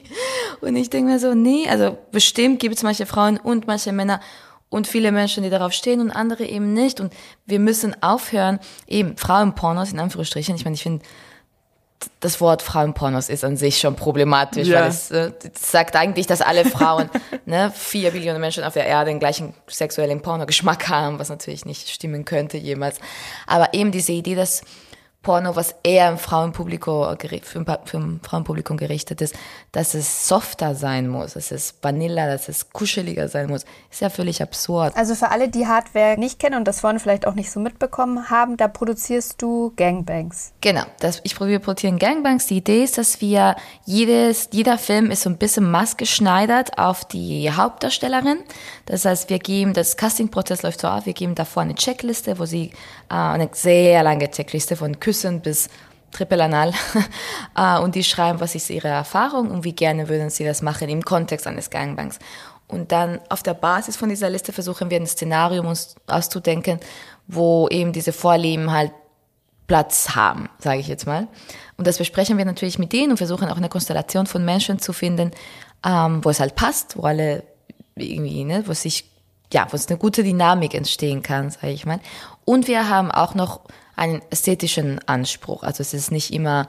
Und 0.60 0.76
ich 0.76 0.90
denke 0.90 1.12
mir 1.12 1.18
so, 1.18 1.34
nee, 1.34 1.68
also 1.68 1.96
bestimmt 2.12 2.60
gibt 2.60 2.76
es 2.76 2.82
manche 2.82 3.06
Frauen 3.06 3.38
und 3.38 3.66
manche 3.66 3.92
Männer 3.92 4.20
und 4.70 4.86
viele 4.86 5.12
Menschen, 5.12 5.42
die 5.42 5.50
darauf 5.50 5.72
stehen 5.72 6.00
und 6.00 6.10
andere 6.10 6.44
eben 6.44 6.72
nicht. 6.72 7.00
Und 7.00 7.12
wir 7.44 7.58
müssen 7.58 8.00
aufhören, 8.02 8.60
eben 8.86 9.16
Frauenpornos 9.16 9.92
in 9.92 9.98
Anführungsstrichen. 9.98 10.54
Ich 10.54 10.64
meine, 10.64 10.74
ich 10.74 10.82
finde, 10.82 11.04
das 12.20 12.40
Wort 12.40 12.62
Frauenpornos 12.62 13.28
ist 13.28 13.44
an 13.44 13.56
sich 13.56 13.78
schon 13.78 13.94
problematisch, 13.96 14.68
Ja. 14.68 14.80
weil 14.82 14.88
es 14.88 15.10
äh, 15.10 15.32
es 15.54 15.70
sagt 15.70 15.96
eigentlich, 15.96 16.26
dass 16.26 16.40
alle 16.40 16.64
Frauen, 16.64 17.10
ne, 17.46 17.72
vier 17.74 18.10
Billionen 18.10 18.40
Menschen 18.40 18.64
auf 18.64 18.74
der 18.74 18.86
Erde 18.86 19.10
den 19.10 19.20
gleichen 19.20 19.54
sexuellen 19.68 20.22
Pornogeschmack 20.22 20.88
haben, 20.88 21.18
was 21.18 21.28
natürlich 21.28 21.64
nicht 21.64 21.88
stimmen 21.90 22.24
könnte 22.24 22.56
jemals. 22.58 22.98
Aber 23.46 23.74
eben 23.74 23.90
diese 23.92 24.12
Idee, 24.12 24.34
dass 24.34 24.62
Porno, 25.22 25.54
was 25.54 25.74
eher 25.82 26.08
im 26.08 26.16
Frauenpublikum, 26.16 27.14
für, 27.42 27.78
für 27.84 27.98
ein 27.98 28.20
Frauenpublikum 28.22 28.78
gerichtet 28.78 29.20
ist, 29.20 29.34
dass 29.70 29.92
es 29.92 30.26
softer 30.26 30.74
sein 30.74 31.08
muss, 31.08 31.34
dass 31.34 31.50
es 31.50 31.74
vanilla, 31.82 32.26
dass 32.26 32.48
es 32.48 32.70
kuscheliger 32.70 33.28
sein 33.28 33.48
muss, 33.48 33.66
ist 33.90 34.00
ja 34.00 34.08
völlig 34.08 34.40
absurd. 34.40 34.96
Also 34.96 35.14
für 35.14 35.30
alle, 35.30 35.50
die 35.50 35.66
Hardware 35.66 36.18
nicht 36.18 36.38
kennen 36.38 36.56
und 36.56 36.66
das 36.66 36.80
vorhin 36.80 36.98
vielleicht 36.98 37.26
auch 37.26 37.34
nicht 37.34 37.50
so 37.50 37.60
mitbekommen 37.60 38.30
haben, 38.30 38.56
da 38.56 38.66
produzierst 38.66 39.42
du 39.42 39.74
Gangbangs. 39.76 40.52
Genau, 40.62 40.84
das, 41.00 41.20
ich 41.24 41.36
probiere 41.36 41.60
produzieren 41.60 41.98
Gangbangs. 41.98 42.46
Die 42.46 42.56
Idee 42.56 42.82
ist, 42.82 42.96
dass 42.96 43.20
wir 43.20 43.56
jedes, 43.84 44.48
jeder 44.52 44.78
Film 44.78 45.10
ist 45.10 45.22
so 45.22 45.28
ein 45.28 45.36
bisschen 45.36 45.70
maßgeschneidert 45.70 46.78
auf 46.78 47.04
die 47.04 47.52
Hauptdarstellerin. 47.52 48.38
Das 48.86 49.04
heißt, 49.04 49.28
wir 49.28 49.38
geben, 49.38 49.74
das 49.74 49.98
Castingprozess 49.98 50.62
läuft 50.62 50.80
so 50.80 50.88
ab, 50.88 51.04
wir 51.04 51.12
geben 51.12 51.34
davor 51.34 51.62
eine 51.62 51.74
Checkliste, 51.74 52.38
wo 52.38 52.46
sie, 52.46 52.72
eine 53.14 53.48
sehr 53.52 54.02
lange 54.02 54.30
Checkliste 54.30 54.76
von 54.76 55.00
Küssen 55.00 55.40
bis 55.40 55.68
Triple 56.12 56.44
Anal. 56.44 56.72
Äh, 57.56 57.80
und 57.80 57.96
die 57.96 58.04
schreiben, 58.04 58.38
was 58.38 58.54
ist 58.54 58.70
ihre 58.70 58.88
Erfahrung 58.88 59.50
und 59.50 59.64
wie 59.64 59.72
gerne 59.72 60.08
würden 60.08 60.30
sie 60.30 60.44
das 60.44 60.62
machen 60.62 60.88
im 60.88 61.02
Kontext 61.02 61.48
eines 61.48 61.68
Gangbangs. 61.68 62.20
Und 62.68 62.92
dann 62.92 63.18
auf 63.28 63.42
der 63.42 63.54
Basis 63.54 63.96
von 63.96 64.08
dieser 64.08 64.30
Liste 64.30 64.52
versuchen 64.52 64.88
wir 64.88 65.00
ein 65.00 65.06
Szenario 65.06 65.62
uns 65.62 65.96
auszudenken, 66.06 66.78
wo 67.26 67.66
eben 67.68 67.92
diese 67.92 68.12
Vorlieben 68.12 68.70
halt 68.70 68.92
Platz 69.66 70.10
haben, 70.14 70.48
sage 70.58 70.78
ich 70.78 70.86
jetzt 70.86 71.06
mal. 71.06 71.26
Und 71.76 71.86
das 71.86 71.98
besprechen 71.98 72.38
wir 72.38 72.44
natürlich 72.44 72.78
mit 72.78 72.92
denen 72.92 73.12
und 73.12 73.16
versuchen 73.16 73.48
auch 73.48 73.56
eine 73.56 73.68
Konstellation 73.68 74.26
von 74.26 74.44
Menschen 74.44 74.78
zu 74.78 74.92
finden, 74.92 75.32
ähm, 75.84 76.24
wo 76.24 76.30
es 76.30 76.40
halt 76.40 76.54
passt, 76.54 76.96
wo 76.96 77.02
alle 77.02 77.42
irgendwie, 77.96 78.44
ne, 78.44 78.62
wo 78.66 78.72
sich, 78.72 79.10
ja, 79.52 79.66
wo 79.70 79.76
es 79.76 79.88
eine 79.88 79.98
gute 79.98 80.22
Dynamik 80.22 80.74
entstehen 80.74 81.22
kann, 81.22 81.50
sage 81.50 81.72
ich 81.72 81.84
mal. 81.86 82.00
Und 82.50 82.66
wir 82.66 82.88
haben 82.88 83.12
auch 83.12 83.36
noch 83.36 83.60
einen 83.94 84.22
ästhetischen 84.30 84.98
Anspruch. 85.06 85.62
Also 85.62 85.82
es 85.82 85.94
ist 85.94 86.10
nicht 86.10 86.32
immer 86.32 86.66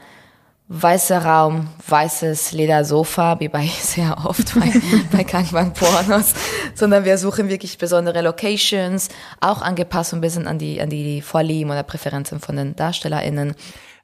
weißer 0.67 1.25
Raum, 1.25 1.69
weißes 1.87 2.51
Ledersofa, 2.51 3.39
wie 3.39 3.47
bei 3.47 3.65
sehr 3.81 4.15
oft 4.23 4.53
bei, 4.59 4.71
bei 5.11 5.23
Gangbang-Pornos, 5.23 6.35
sondern 6.75 7.03
wir 7.03 7.17
suchen 7.17 7.49
wirklich 7.49 7.79
besondere 7.79 8.21
Locations, 8.21 9.09
auch 9.39 9.63
angepasst 9.63 10.13
ein 10.13 10.21
bisschen 10.21 10.45
an 10.45 10.59
die, 10.59 10.79
an 10.79 10.91
die 10.91 11.23
Vorlieben 11.23 11.71
oder 11.71 11.81
Präferenzen 11.81 12.39
von 12.39 12.57
den 12.57 12.75
DarstellerInnen. 12.75 13.55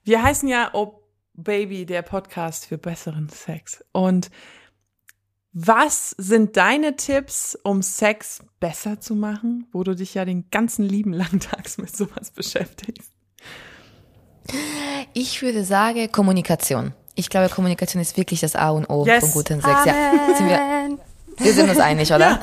Wir 0.04 0.24
heißen 0.24 0.50
ja 0.50 0.72
Oh 0.74 1.04
Baby, 1.36 1.86
der 1.86 2.02
Podcast 2.02 2.66
für 2.66 2.80
besseren 2.80 3.30
Sex. 3.30 3.86
Und 3.92 4.32
was 5.60 6.12
sind 6.20 6.56
deine 6.56 6.96
Tipps, 6.98 7.58
um 7.64 7.82
Sex 7.82 8.42
besser 8.60 9.00
zu 9.00 9.16
machen, 9.16 9.66
wo 9.72 9.84
du 9.84 9.96
dich 9.96 10.14
ja 10.14 10.24
den 10.24 10.46
ganzen 10.52 10.86
lieben 10.86 11.14
langen 11.14 11.40
Tags 11.40 11.80
mit 11.80 11.96
sowas 11.98 12.30
beschäftigst? 12.30 13.12
Ich 15.14 15.42
würde 15.42 15.64
sagen, 15.64 16.12
Kommunikation. 16.12 16.94
Ich 17.16 17.32
glaube, 17.32 17.50
Kommunikation 17.50 18.00
ist 18.00 18.16
wirklich 18.18 18.42
das 18.42 18.56
A 18.56 18.70
und 18.70 18.88
O 18.88 19.04
Yes. 19.08 19.24
von 19.24 19.32
guten 19.32 19.62
Sex. 19.62 19.86
Ja, 19.86 19.94
sind 20.38 20.48
wir, 20.48 20.98
wir 21.38 21.54
sind 21.54 21.70
uns 21.72 21.80
einig, 21.80 22.14
oder? 22.14 22.40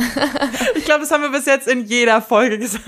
Ich 0.75 0.85
glaube, 0.85 1.03
das 1.03 1.11
haben 1.13 1.23
wir 1.23 1.31
bis 1.31 1.47
jetzt 1.47 1.69
in 1.69 1.85
jeder 1.87 2.21
Folge 2.21 2.59
gesagt. 2.59 2.85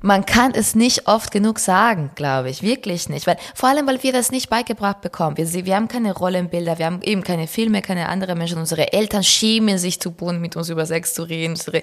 Man 0.00 0.24
kann 0.24 0.52
es 0.54 0.74
nicht 0.74 1.06
oft 1.06 1.30
genug 1.30 1.58
sagen, 1.58 2.10
glaube 2.14 2.50
ich, 2.50 2.62
wirklich 2.62 3.08
nicht, 3.08 3.26
weil 3.26 3.36
vor 3.54 3.68
allem, 3.68 3.86
weil 3.86 4.02
wir 4.02 4.12
das 4.12 4.30
nicht 4.30 4.48
beigebracht 4.48 5.00
bekommen. 5.00 5.36
Wir, 5.36 5.52
wir 5.66 5.76
haben 5.76 5.88
keine 5.88 6.12
Rollenbilder, 6.12 6.78
wir 6.78 6.86
haben 6.86 7.02
eben 7.02 7.22
keine 7.22 7.46
Filme, 7.46 7.82
keine 7.82 8.08
anderen 8.08 8.38
Menschen. 8.38 8.58
Unsere 8.58 8.92
Eltern 8.92 9.22
schämen 9.22 9.78
sich 9.78 10.00
zu 10.00 10.12
bunt, 10.12 10.40
mit 10.40 10.56
uns 10.56 10.68
über 10.68 10.86
Sex 10.86 11.14
zu 11.14 11.22
reden. 11.22 11.52
Unsere 11.52 11.82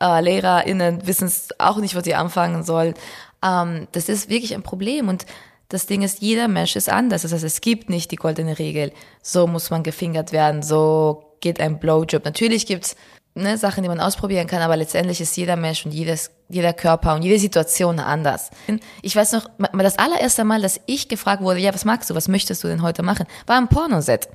äh, 0.00 0.20
LehrerInnen 0.20 1.06
wissen 1.06 1.26
es 1.26 1.48
auch 1.58 1.78
nicht, 1.78 1.94
was 1.94 2.04
sie 2.04 2.14
anfangen 2.14 2.64
sollen. 2.64 2.94
Ähm, 3.44 3.88
das 3.92 4.08
ist 4.08 4.28
wirklich 4.28 4.54
ein 4.54 4.62
Problem 4.62 5.08
und 5.08 5.26
das 5.68 5.86
Ding 5.86 6.02
ist, 6.02 6.20
jeder 6.20 6.48
Mensch 6.48 6.76
ist 6.76 6.90
anders. 6.90 7.22
Das 7.22 7.32
heißt, 7.32 7.44
es 7.44 7.62
gibt 7.62 7.88
nicht 7.88 8.10
die 8.10 8.16
goldene 8.16 8.58
Regel. 8.58 8.92
So 9.22 9.46
muss 9.46 9.70
man 9.70 9.82
gefingert 9.82 10.30
werden, 10.32 10.62
so 10.62 11.36
geht 11.40 11.60
ein 11.60 11.78
Blowjob. 11.78 12.26
Natürlich 12.26 12.66
gibt's 12.66 12.94
ne, 13.34 13.56
Sachen, 13.56 13.82
die 13.82 13.88
man 13.88 14.00
ausprobieren 14.00 14.46
kann, 14.46 14.62
aber 14.62 14.76
letztendlich 14.76 15.20
ist 15.20 15.36
jeder 15.36 15.56
Mensch 15.56 15.84
und 15.84 15.92
jedes, 15.92 16.30
jeder 16.52 16.72
Körper 16.72 17.14
und 17.14 17.22
jede 17.22 17.38
Situation 17.38 17.98
anders. 17.98 18.50
Ich 19.02 19.16
weiß 19.16 19.32
noch, 19.32 19.50
das 19.72 19.98
allererste 19.98 20.44
Mal, 20.44 20.62
dass 20.62 20.80
ich 20.86 21.08
gefragt 21.08 21.42
wurde, 21.42 21.60
ja, 21.60 21.74
was 21.74 21.84
magst 21.84 22.10
du, 22.10 22.14
was 22.14 22.28
möchtest 22.28 22.62
du 22.62 22.68
denn 22.68 22.82
heute 22.82 23.02
machen, 23.02 23.26
war 23.46 23.56
ein 23.56 23.68
Pornoset. 23.68 24.28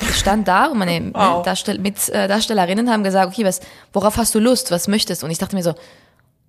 Ich 0.00 0.16
stand 0.16 0.48
da 0.48 0.66
und 0.66 0.78
meine 0.78 1.00
ne, 1.00 1.10
Wow. 1.14 1.42
Darstell 1.42 1.78
mit, 1.78 2.08
äh, 2.08 2.26
Darstellerinnen 2.26 2.90
haben 2.90 3.04
gesagt, 3.04 3.32
okay, 3.32 3.44
was, 3.44 3.60
worauf 3.92 4.16
hast 4.16 4.34
du 4.34 4.38
Lust, 4.38 4.70
was 4.70 4.88
möchtest? 4.88 5.24
Und 5.24 5.30
ich 5.30 5.38
dachte 5.38 5.56
mir 5.56 5.62
so, 5.62 5.74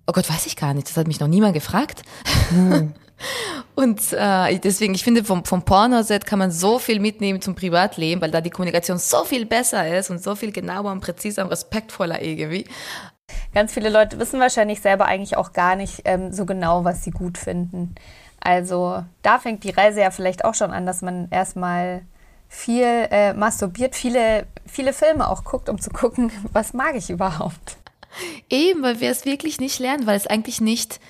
oh 0.06 0.12
Gott, 0.12 0.28
weiß 0.28 0.46
ich 0.46 0.56
gar 0.56 0.74
nicht, 0.74 0.88
das 0.88 0.96
hat 0.96 1.06
mich 1.06 1.20
noch 1.20 1.28
niemand 1.28 1.54
gefragt. 1.54 2.02
Und 3.74 4.12
äh, 4.12 4.58
deswegen, 4.58 4.94
ich 4.94 5.04
finde, 5.04 5.24
vom, 5.24 5.44
vom 5.44 5.64
Pornoset 5.64 6.26
kann 6.26 6.38
man 6.38 6.50
so 6.50 6.78
viel 6.78 7.00
mitnehmen 7.00 7.40
zum 7.40 7.54
Privatleben, 7.54 8.20
weil 8.20 8.30
da 8.30 8.40
die 8.40 8.50
Kommunikation 8.50 8.98
so 8.98 9.24
viel 9.24 9.46
besser 9.46 9.96
ist 9.96 10.10
und 10.10 10.22
so 10.22 10.34
viel 10.34 10.52
genauer 10.52 10.90
und 10.92 11.00
präziser 11.00 11.44
und 11.44 11.50
respektvoller 11.50 12.20
irgendwie. 12.20 12.66
Ganz 13.54 13.72
viele 13.72 13.90
Leute 13.90 14.18
wissen 14.18 14.40
wahrscheinlich 14.40 14.80
selber 14.80 15.06
eigentlich 15.06 15.36
auch 15.36 15.52
gar 15.52 15.76
nicht 15.76 16.02
ähm, 16.04 16.32
so 16.32 16.46
genau, 16.46 16.84
was 16.84 17.04
sie 17.04 17.10
gut 17.10 17.38
finden. 17.38 17.94
Also 18.40 19.04
da 19.22 19.38
fängt 19.38 19.64
die 19.64 19.70
Reise 19.70 20.00
ja 20.00 20.10
vielleicht 20.10 20.44
auch 20.44 20.54
schon 20.54 20.72
an, 20.72 20.86
dass 20.86 21.02
man 21.02 21.28
erstmal 21.30 22.02
viel 22.48 22.84
äh, 22.84 23.32
masturbiert, 23.32 23.94
viele, 23.94 24.46
viele 24.66 24.92
Filme 24.92 25.28
auch 25.28 25.44
guckt, 25.44 25.68
um 25.68 25.80
zu 25.80 25.90
gucken, 25.90 26.30
was 26.52 26.74
mag 26.74 26.94
ich 26.96 27.10
überhaupt. 27.10 27.76
Eben, 28.50 28.82
weil 28.82 29.00
wir 29.00 29.10
es 29.10 29.24
wirklich 29.24 29.58
nicht 29.58 29.78
lernen, 29.78 30.06
weil 30.06 30.16
es 30.16 30.26
eigentlich 30.26 30.60
nicht 30.60 31.00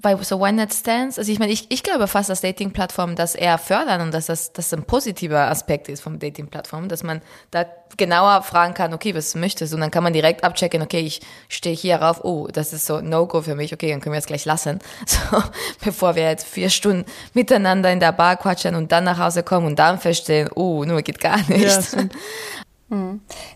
bei 0.00 0.16
so 0.16 0.38
One-Night-Stands, 0.38 1.18
also 1.18 1.30
ich 1.30 1.38
meine, 1.38 1.52
ich, 1.52 1.66
ich 1.70 1.82
glaube 1.82 2.06
fast, 2.06 2.30
dass 2.30 2.40
Dating-Plattformen 2.40 3.16
das 3.16 3.34
eher 3.34 3.58
fördern 3.58 4.00
und 4.00 4.14
dass 4.14 4.26
das, 4.26 4.52
das 4.52 4.72
ein 4.72 4.84
positiver 4.84 5.48
Aspekt 5.48 5.88
ist 5.88 6.00
vom 6.00 6.18
Dating-Plattformen, 6.18 6.88
dass 6.88 7.02
man 7.02 7.20
da 7.50 7.66
genauer 7.96 8.42
fragen 8.42 8.72
kann, 8.74 8.94
okay, 8.94 9.14
was 9.14 9.34
möchtest 9.34 9.72
du? 9.72 9.76
Und 9.76 9.82
dann 9.82 9.90
kann 9.90 10.02
man 10.02 10.12
direkt 10.12 10.44
abchecken, 10.44 10.80
okay, 10.82 11.00
ich 11.00 11.20
stehe 11.48 11.74
hier 11.74 11.96
rauf, 11.96 12.24
oh, 12.24 12.48
das 12.50 12.72
ist 12.72 12.86
so 12.86 13.00
No-Go 13.00 13.42
für 13.42 13.54
mich, 13.54 13.74
okay, 13.74 13.90
dann 13.90 14.00
können 14.00 14.14
wir 14.14 14.18
es 14.18 14.26
gleich 14.26 14.44
lassen. 14.44 14.78
So, 15.10 15.42
bevor 15.84 16.14
wir 16.14 16.22
jetzt 16.22 16.46
vier 16.46 16.70
Stunden 16.70 17.04
miteinander 17.34 17.92
in 17.92 18.00
der 18.00 18.12
Bar 18.12 18.36
quatschen 18.36 18.74
und 18.74 18.92
dann 18.92 19.04
nach 19.04 19.18
Hause 19.18 19.42
kommen 19.42 19.66
und 19.66 19.78
dann 19.78 19.98
feststellen, 19.98 20.48
oh, 20.54 20.84
nur 20.84 21.02
geht 21.02 21.20
gar 21.20 21.38
nicht. 21.48 21.92
Ja. 21.92 22.04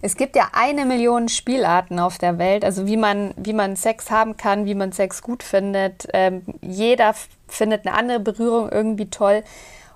Es 0.01 0.17
gibt 0.17 0.37
ja 0.37 0.49
eine 0.53 0.87
Million 0.87 1.29
Spielarten 1.29 1.99
auf 1.99 2.19
der 2.19 2.39
Welt, 2.39 2.65
also 2.65 2.87
wie 2.87 2.97
man, 2.97 3.35
wie 3.37 3.53
man 3.53 3.75
Sex 3.75 4.11
haben 4.11 4.37
kann, 4.37 4.65
wie 4.65 4.75
man 4.75 4.93
Sex 4.93 5.23
gut 5.23 5.43
findet. 5.43 6.07
Ähm, 6.13 6.43
jeder 6.61 7.15
findet 7.49 7.87
eine 7.87 7.97
andere 7.97 8.21
Berührung 8.21 8.71
irgendwie 8.71 9.11
toll. 9.11 9.43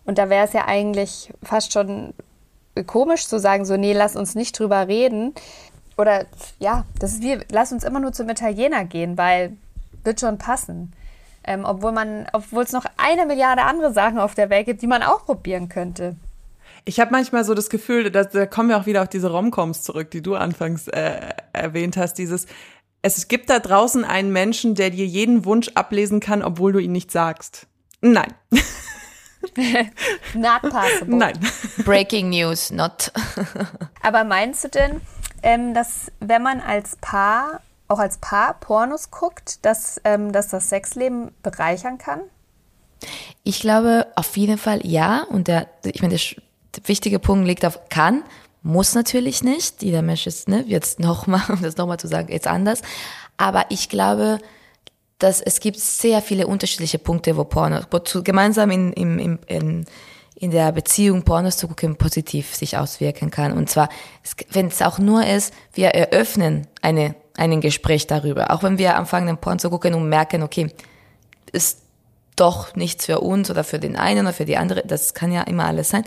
Und 0.04 0.18
da 0.18 0.28
wäre 0.28 0.46
es 0.46 0.52
ja 0.52 0.66
eigentlich 0.66 1.32
fast 1.42 1.72
schon 1.72 2.14
komisch 2.86 3.28
zu 3.28 3.38
sagen, 3.38 3.64
so, 3.64 3.76
nee, 3.76 3.92
lass 3.92 4.16
uns 4.16 4.34
nicht 4.34 4.58
drüber 4.58 4.88
reden. 4.88 5.34
Oder 5.96 6.26
ja, 6.58 6.84
das 6.98 7.12
ist 7.12 7.22
wie, 7.22 7.38
lass 7.50 7.72
uns 7.72 7.84
immer 7.84 8.00
nur 8.00 8.12
zum 8.12 8.28
Italiener 8.28 8.84
gehen, 8.84 9.18
weil 9.18 9.56
wird 10.04 10.20
schon 10.20 10.38
passen. 10.38 10.92
Ähm, 11.44 11.64
obwohl 11.64 11.92
man, 11.92 12.26
obwohl 12.32 12.64
es 12.64 12.72
noch 12.72 12.86
eine 12.96 13.26
Milliarde 13.26 13.62
andere 13.62 13.92
Sachen 13.92 14.18
auf 14.18 14.34
der 14.34 14.50
Welt 14.50 14.66
gibt, 14.66 14.82
die 14.82 14.86
man 14.86 15.02
auch 15.02 15.24
probieren 15.24 15.68
könnte. 15.68 16.16
Ich 16.88 16.98
habe 17.00 17.10
manchmal 17.10 17.44
so 17.44 17.52
das 17.52 17.68
Gefühl, 17.68 18.10
dass, 18.10 18.30
da 18.30 18.46
kommen 18.46 18.70
wir 18.70 18.78
auch 18.78 18.86
wieder 18.86 19.02
auf 19.02 19.10
diese 19.10 19.30
Romcoms 19.30 19.82
zurück, 19.82 20.10
die 20.10 20.22
du 20.22 20.36
anfangs 20.36 20.88
äh, 20.88 21.20
erwähnt 21.52 21.98
hast. 21.98 22.14
Dieses, 22.14 22.46
es 23.02 23.28
gibt 23.28 23.50
da 23.50 23.58
draußen 23.58 24.06
einen 24.06 24.32
Menschen, 24.32 24.74
der 24.74 24.88
dir 24.88 25.04
jeden 25.04 25.44
Wunsch 25.44 25.68
ablesen 25.74 26.20
kann, 26.20 26.42
obwohl 26.42 26.72
du 26.72 26.78
ihn 26.78 26.92
nicht 26.92 27.10
sagst. 27.10 27.66
Nein, 28.00 28.32
Not 30.34 30.62
possible. 30.62 31.14
nein. 31.14 31.38
Breaking 31.84 32.30
News, 32.30 32.70
not. 32.70 33.12
Aber 34.02 34.24
meinst 34.24 34.64
du 34.64 34.68
denn, 34.68 35.02
ähm, 35.42 35.74
dass 35.74 36.10
wenn 36.20 36.42
man 36.42 36.60
als 36.60 36.96
Paar, 37.02 37.60
auch 37.88 37.98
als 37.98 38.16
Paar 38.16 38.54
Pornos 38.60 39.10
guckt, 39.10 39.62
dass, 39.66 40.00
ähm, 40.04 40.32
dass 40.32 40.48
das 40.48 40.70
Sexleben 40.70 41.32
bereichern 41.42 41.98
kann? 41.98 42.22
Ich 43.44 43.60
glaube 43.60 44.06
auf 44.16 44.34
jeden 44.38 44.56
Fall 44.56 44.80
ja. 44.86 45.24
Und 45.24 45.48
der, 45.48 45.68
ich 45.84 46.00
meine, 46.00 46.16
der, 46.16 46.42
wichtige 46.84 47.18
Punkt 47.18 47.46
liegt 47.46 47.64
auf 47.64 47.88
kann, 47.88 48.22
muss 48.62 48.94
natürlich 48.94 49.42
nicht. 49.42 49.82
Jeder 49.82 50.02
Mensch 50.02 50.26
ist, 50.26 50.48
ne, 50.48 50.64
jetzt 50.66 51.00
nochmal, 51.00 51.42
um 51.48 51.62
das 51.62 51.76
nochmal 51.76 51.98
zu 51.98 52.08
sagen, 52.08 52.30
jetzt 52.30 52.46
anders. 52.46 52.82
Aber 53.36 53.66
ich 53.70 53.88
glaube, 53.88 54.38
dass 55.18 55.40
es 55.40 55.60
gibt 55.60 55.78
sehr 55.78 56.22
viele 56.22 56.46
unterschiedliche 56.46 56.98
Punkte, 56.98 57.36
wo 57.36 57.44
Porno, 57.44 57.80
wo 57.90 57.98
zu, 57.98 58.22
gemeinsam 58.22 58.70
in, 58.70 58.92
in, 58.92 59.18
in, 59.18 59.38
in, 59.46 59.86
in 60.36 60.50
der 60.52 60.70
Beziehung 60.70 61.24
Pornos 61.24 61.56
zu 61.56 61.66
gucken 61.66 61.96
positiv 61.96 62.54
sich 62.54 62.76
auswirken 62.76 63.30
kann. 63.30 63.52
Und 63.52 63.68
zwar, 63.68 63.88
wenn 64.50 64.66
es 64.66 64.80
auch 64.82 64.98
nur 64.98 65.26
ist, 65.26 65.52
wir 65.74 65.88
eröffnen 65.88 66.68
eine, 66.82 67.16
einen 67.36 67.60
Gespräch 67.60 68.06
darüber. 68.06 68.52
Auch 68.52 68.62
wenn 68.62 68.78
wir 68.78 68.96
anfangen, 68.96 69.26
den 69.26 69.38
Porn 69.38 69.58
zu 69.58 69.70
gucken 69.70 69.94
und 69.94 70.08
merken, 70.08 70.42
okay, 70.42 70.70
ist 71.50 71.80
doch 72.36 72.76
nichts 72.76 73.06
für 73.06 73.20
uns 73.20 73.50
oder 73.50 73.64
für 73.64 73.80
den 73.80 73.96
einen 73.96 74.26
oder 74.26 74.32
für 74.32 74.44
die 74.44 74.56
andere, 74.56 74.82
das 74.86 75.14
kann 75.14 75.32
ja 75.32 75.42
immer 75.42 75.64
alles 75.64 75.88
sein. 75.88 76.04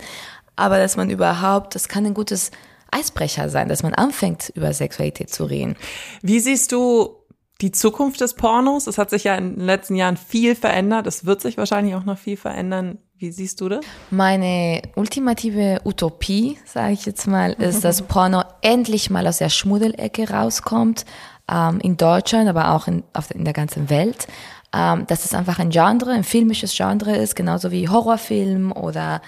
Aber 0.56 0.78
dass 0.78 0.96
man 0.96 1.10
überhaupt, 1.10 1.74
das 1.74 1.88
kann 1.88 2.06
ein 2.06 2.14
gutes 2.14 2.50
Eisbrecher 2.90 3.48
sein, 3.48 3.68
dass 3.68 3.82
man 3.82 3.94
anfängt, 3.94 4.52
über 4.54 4.72
Sexualität 4.72 5.30
zu 5.30 5.44
reden. 5.44 5.76
Wie 6.20 6.40
siehst 6.40 6.72
du 6.72 7.16
die 7.60 7.72
Zukunft 7.72 8.20
des 8.20 8.34
Pornos? 8.34 8.86
Es 8.86 8.98
hat 8.98 9.10
sich 9.10 9.24
ja 9.24 9.34
in 9.36 9.56
den 9.56 9.64
letzten 9.64 9.94
Jahren 9.94 10.16
viel 10.16 10.54
verändert. 10.54 11.06
Es 11.06 11.24
wird 11.24 11.40
sich 11.40 11.56
wahrscheinlich 11.56 11.94
auch 11.94 12.04
noch 12.04 12.18
viel 12.18 12.36
verändern. 12.36 12.98
Wie 13.16 13.30
siehst 13.30 13.60
du 13.60 13.68
das? 13.68 13.84
Meine 14.10 14.82
ultimative 14.96 15.80
Utopie, 15.84 16.58
sage 16.64 16.92
ich 16.92 17.06
jetzt 17.06 17.26
mal, 17.26 17.52
ist, 17.52 17.84
dass 17.84 18.02
Porno 18.02 18.42
endlich 18.62 19.10
mal 19.10 19.26
aus 19.28 19.38
der 19.38 19.48
Schmuddelecke 19.48 20.28
rauskommt, 20.28 21.04
ähm, 21.48 21.78
in 21.80 21.96
Deutschland, 21.96 22.48
aber 22.48 22.72
auch 22.72 22.88
in, 22.88 23.04
auf, 23.12 23.30
in 23.32 23.44
der 23.44 23.54
ganzen 23.54 23.90
Welt. 23.90 24.26
Ähm, 24.74 25.06
dass 25.06 25.24
es 25.24 25.34
einfach 25.34 25.58
ein 25.58 25.70
Genre, 25.70 26.10
ein 26.10 26.24
filmisches 26.24 26.74
Genre 26.74 27.16
ist, 27.16 27.36
genauso 27.36 27.70
wie 27.70 27.88
Horrorfilm 27.88 28.72
oder 28.72 29.22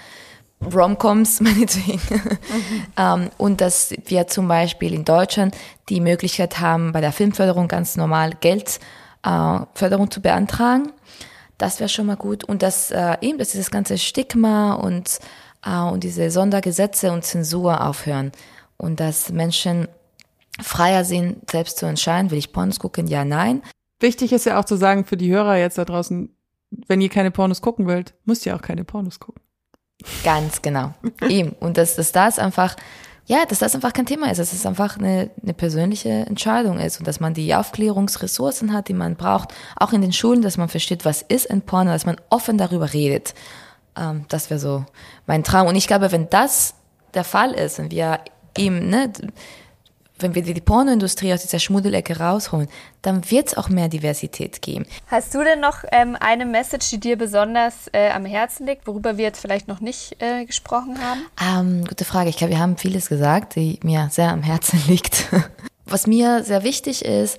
Romcoms 0.73 1.41
meinetwegen. 1.41 2.01
Mhm. 2.09 2.85
ähm, 2.97 3.29
und 3.37 3.61
dass 3.61 3.93
wir 4.05 4.27
zum 4.27 4.47
Beispiel 4.47 4.93
in 4.93 5.05
Deutschland 5.05 5.55
die 5.89 6.01
Möglichkeit 6.01 6.59
haben, 6.59 6.91
bei 6.91 7.01
der 7.01 7.11
Filmförderung 7.11 7.67
ganz 7.67 7.95
normal 7.95 8.31
Geldförderung 8.39 10.07
äh, 10.07 10.09
zu 10.09 10.21
beantragen. 10.21 10.91
Das 11.57 11.79
wäre 11.79 11.89
schon 11.89 12.07
mal 12.07 12.17
gut. 12.17 12.43
Und 12.43 12.61
dass 12.61 12.91
äh, 12.91 13.17
eben, 13.21 13.37
dass 13.37 13.51
dieses 13.51 13.71
ganze 13.71 13.97
Stigma 13.97 14.73
und, 14.73 15.19
äh, 15.65 15.77
und 15.77 16.03
diese 16.03 16.29
Sondergesetze 16.31 17.11
und 17.11 17.23
Zensur 17.23 17.85
aufhören. 17.85 18.31
Und 18.77 18.99
dass 18.99 19.31
Menschen 19.31 19.87
freier 20.61 21.05
sind, 21.05 21.49
selbst 21.49 21.77
zu 21.77 21.85
entscheiden, 21.85 22.31
will 22.31 22.37
ich 22.37 22.51
Pornos 22.51 22.79
gucken, 22.79 23.07
ja, 23.07 23.25
nein. 23.25 23.61
Wichtig 23.99 24.33
ist 24.33 24.45
ja 24.45 24.59
auch 24.59 24.65
zu 24.65 24.75
sagen 24.75 25.05
für 25.05 25.17
die 25.17 25.31
Hörer 25.31 25.57
jetzt 25.57 25.77
da 25.77 25.85
draußen, 25.85 26.29
wenn 26.87 27.01
ihr 27.01 27.09
keine 27.09 27.31
Pornos 27.31 27.61
gucken 27.61 27.85
wollt, 27.85 28.13
müsst 28.25 28.45
ihr 28.45 28.55
auch 28.55 28.61
keine 28.61 28.83
Pornos 28.83 29.19
gucken. 29.19 29.44
Ganz 30.23 30.61
genau. 30.61 30.93
Eben. 31.27 31.53
Und 31.59 31.77
dass, 31.77 31.95
dass 31.95 32.11
das 32.11 32.39
einfach, 32.39 32.75
ja, 33.25 33.45
dass 33.45 33.59
das 33.59 33.75
einfach 33.75 33.93
kein 33.93 34.05
Thema 34.05 34.29
ist, 34.29 34.37
dass 34.37 34.53
es 34.53 34.65
einfach 34.65 34.97
eine, 34.97 35.31
eine 35.41 35.53
persönliche 35.53 36.09
Entscheidung 36.09 36.79
ist 36.79 36.99
und 36.99 37.07
dass 37.07 37.19
man 37.19 37.33
die 37.33 37.55
Aufklärungsressourcen 37.55 38.73
hat, 38.73 38.87
die 38.87 38.93
man 38.93 39.15
braucht, 39.15 39.53
auch 39.75 39.93
in 39.93 40.01
den 40.01 40.13
Schulen, 40.13 40.41
dass 40.41 40.57
man 40.57 40.69
versteht, 40.69 41.05
was 41.05 41.21
ist 41.21 41.49
ein 41.49 41.61
Porno, 41.61 41.91
dass 41.91 42.05
man 42.05 42.17
offen 42.29 42.57
darüber 42.57 42.93
redet. 42.93 43.33
Ähm, 43.95 44.25
das 44.29 44.49
wäre 44.49 44.59
so 44.59 44.85
mein 45.25 45.43
Traum. 45.43 45.67
Und 45.67 45.75
ich 45.75 45.87
glaube, 45.87 46.11
wenn 46.11 46.29
das 46.29 46.75
der 47.13 47.23
Fall 47.23 47.51
ist 47.51 47.79
und 47.79 47.91
wir 47.91 48.19
eben, 48.57 48.89
ne, 48.89 49.11
wenn 50.19 50.35
wir 50.35 50.41
die 50.41 50.61
Pornoindustrie 50.61 51.33
aus 51.33 51.41
dieser 51.41 51.59
Schmuddelecke 51.59 52.17
rausholen, 52.17 52.69
dann 53.01 53.29
wird 53.29 53.47
es 53.47 53.57
auch 53.57 53.69
mehr 53.69 53.89
Diversität 53.89 54.61
geben. 54.61 54.85
Hast 55.07 55.33
du 55.33 55.43
denn 55.43 55.59
noch 55.59 55.83
ähm, 55.91 56.15
eine 56.19 56.45
Message, 56.45 56.89
die 56.91 56.99
dir 56.99 57.17
besonders 57.17 57.87
äh, 57.91 58.09
am 58.11 58.25
Herzen 58.25 58.65
liegt, 58.65 58.87
worüber 58.87 59.17
wir 59.17 59.25
jetzt 59.25 59.41
vielleicht 59.41 59.67
noch 59.67 59.81
nicht 59.81 60.21
äh, 60.21 60.45
gesprochen 60.45 60.97
haben? 61.01 61.25
Ähm, 61.41 61.85
gute 61.85 62.05
Frage. 62.05 62.29
Ich 62.29 62.37
glaube, 62.37 62.53
wir 62.53 62.59
haben 62.59 62.77
vieles 62.77 63.09
gesagt, 63.09 63.55
die 63.55 63.79
mir 63.83 64.07
sehr 64.11 64.31
am 64.31 64.43
Herzen 64.43 64.81
liegt. 64.87 65.27
Was 65.85 66.07
mir 66.07 66.43
sehr 66.43 66.63
wichtig 66.63 67.05
ist, 67.05 67.37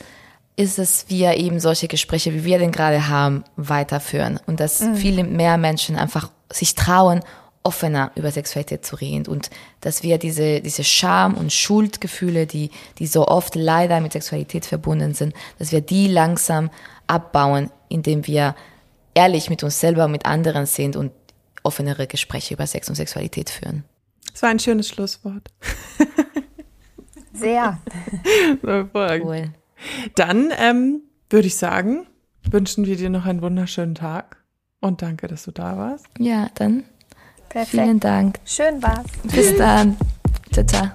ist, 0.56 0.78
dass 0.78 1.06
wir 1.08 1.36
eben 1.36 1.60
solche 1.60 1.88
Gespräche, 1.88 2.32
wie 2.34 2.44
wir 2.44 2.58
den 2.58 2.72
gerade 2.72 3.08
haben, 3.08 3.44
weiterführen 3.56 4.40
und 4.46 4.60
dass 4.60 4.80
mhm. 4.80 4.96
viele 4.96 5.24
mehr 5.24 5.58
Menschen 5.58 5.96
einfach 5.96 6.30
sich 6.50 6.74
trauen, 6.74 7.20
offener 7.66 8.12
über 8.14 8.30
Sexualität 8.30 8.86
zu 8.86 8.94
reden 8.94 9.26
und 9.26 9.50
dass 9.80 10.04
wir 10.04 10.18
diese, 10.18 10.60
diese 10.60 10.84
Scham 10.84 11.34
und 11.34 11.52
Schuldgefühle, 11.52 12.46
die, 12.46 12.70
die 13.00 13.08
so 13.08 13.26
oft 13.26 13.56
leider 13.56 14.00
mit 14.00 14.12
Sexualität 14.12 14.64
verbunden 14.64 15.14
sind, 15.14 15.34
dass 15.58 15.72
wir 15.72 15.80
die 15.80 16.06
langsam 16.06 16.70
abbauen, 17.08 17.70
indem 17.88 18.24
wir 18.28 18.54
ehrlich 19.14 19.50
mit 19.50 19.64
uns 19.64 19.80
selber 19.80 20.04
und 20.04 20.12
mit 20.12 20.26
anderen 20.26 20.66
sind 20.66 20.94
und 20.94 21.10
offenere 21.64 22.06
Gespräche 22.06 22.54
über 22.54 22.68
Sex 22.68 22.88
und 22.88 22.94
Sexualität 22.94 23.50
führen. 23.50 23.82
Das 24.32 24.42
war 24.42 24.50
ein 24.50 24.60
schönes 24.60 24.88
Schlusswort. 24.88 25.48
Sehr. 27.32 27.80
cool. 28.62 29.52
Dann 30.14 30.52
ähm, 30.56 31.00
würde 31.28 31.48
ich 31.48 31.56
sagen, 31.56 32.06
wünschen 32.48 32.86
wir 32.86 32.96
dir 32.96 33.10
noch 33.10 33.26
einen 33.26 33.42
wunderschönen 33.42 33.96
Tag 33.96 34.44
und 34.80 35.02
danke, 35.02 35.26
dass 35.26 35.42
du 35.42 35.50
da 35.50 35.76
warst. 35.76 36.06
Ja, 36.20 36.48
dann 36.54 36.84
Perfekt. 37.48 37.70
Vielen 37.70 38.00
Dank. 38.00 38.38
Schön 38.44 38.82
war's. 38.82 39.06
Bis 39.24 39.56
dann. 39.56 39.96
Ciao, 40.52 40.66
ciao. 40.66 40.90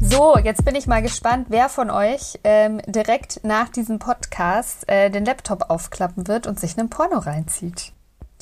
So, 0.00 0.38
jetzt 0.38 0.64
bin 0.64 0.74
ich 0.74 0.86
mal 0.86 1.02
gespannt, 1.02 1.46
wer 1.50 1.68
von 1.68 1.90
euch 1.90 2.38
ähm, 2.42 2.80
direkt 2.86 3.44
nach 3.44 3.68
diesem 3.68 3.98
Podcast 3.98 4.88
äh, 4.88 5.10
den 5.10 5.24
Laptop 5.24 5.68
aufklappen 5.68 6.28
wird 6.28 6.46
und 6.46 6.58
sich 6.58 6.78
einen 6.78 6.88
Porno 6.88 7.18
reinzieht. 7.18 7.92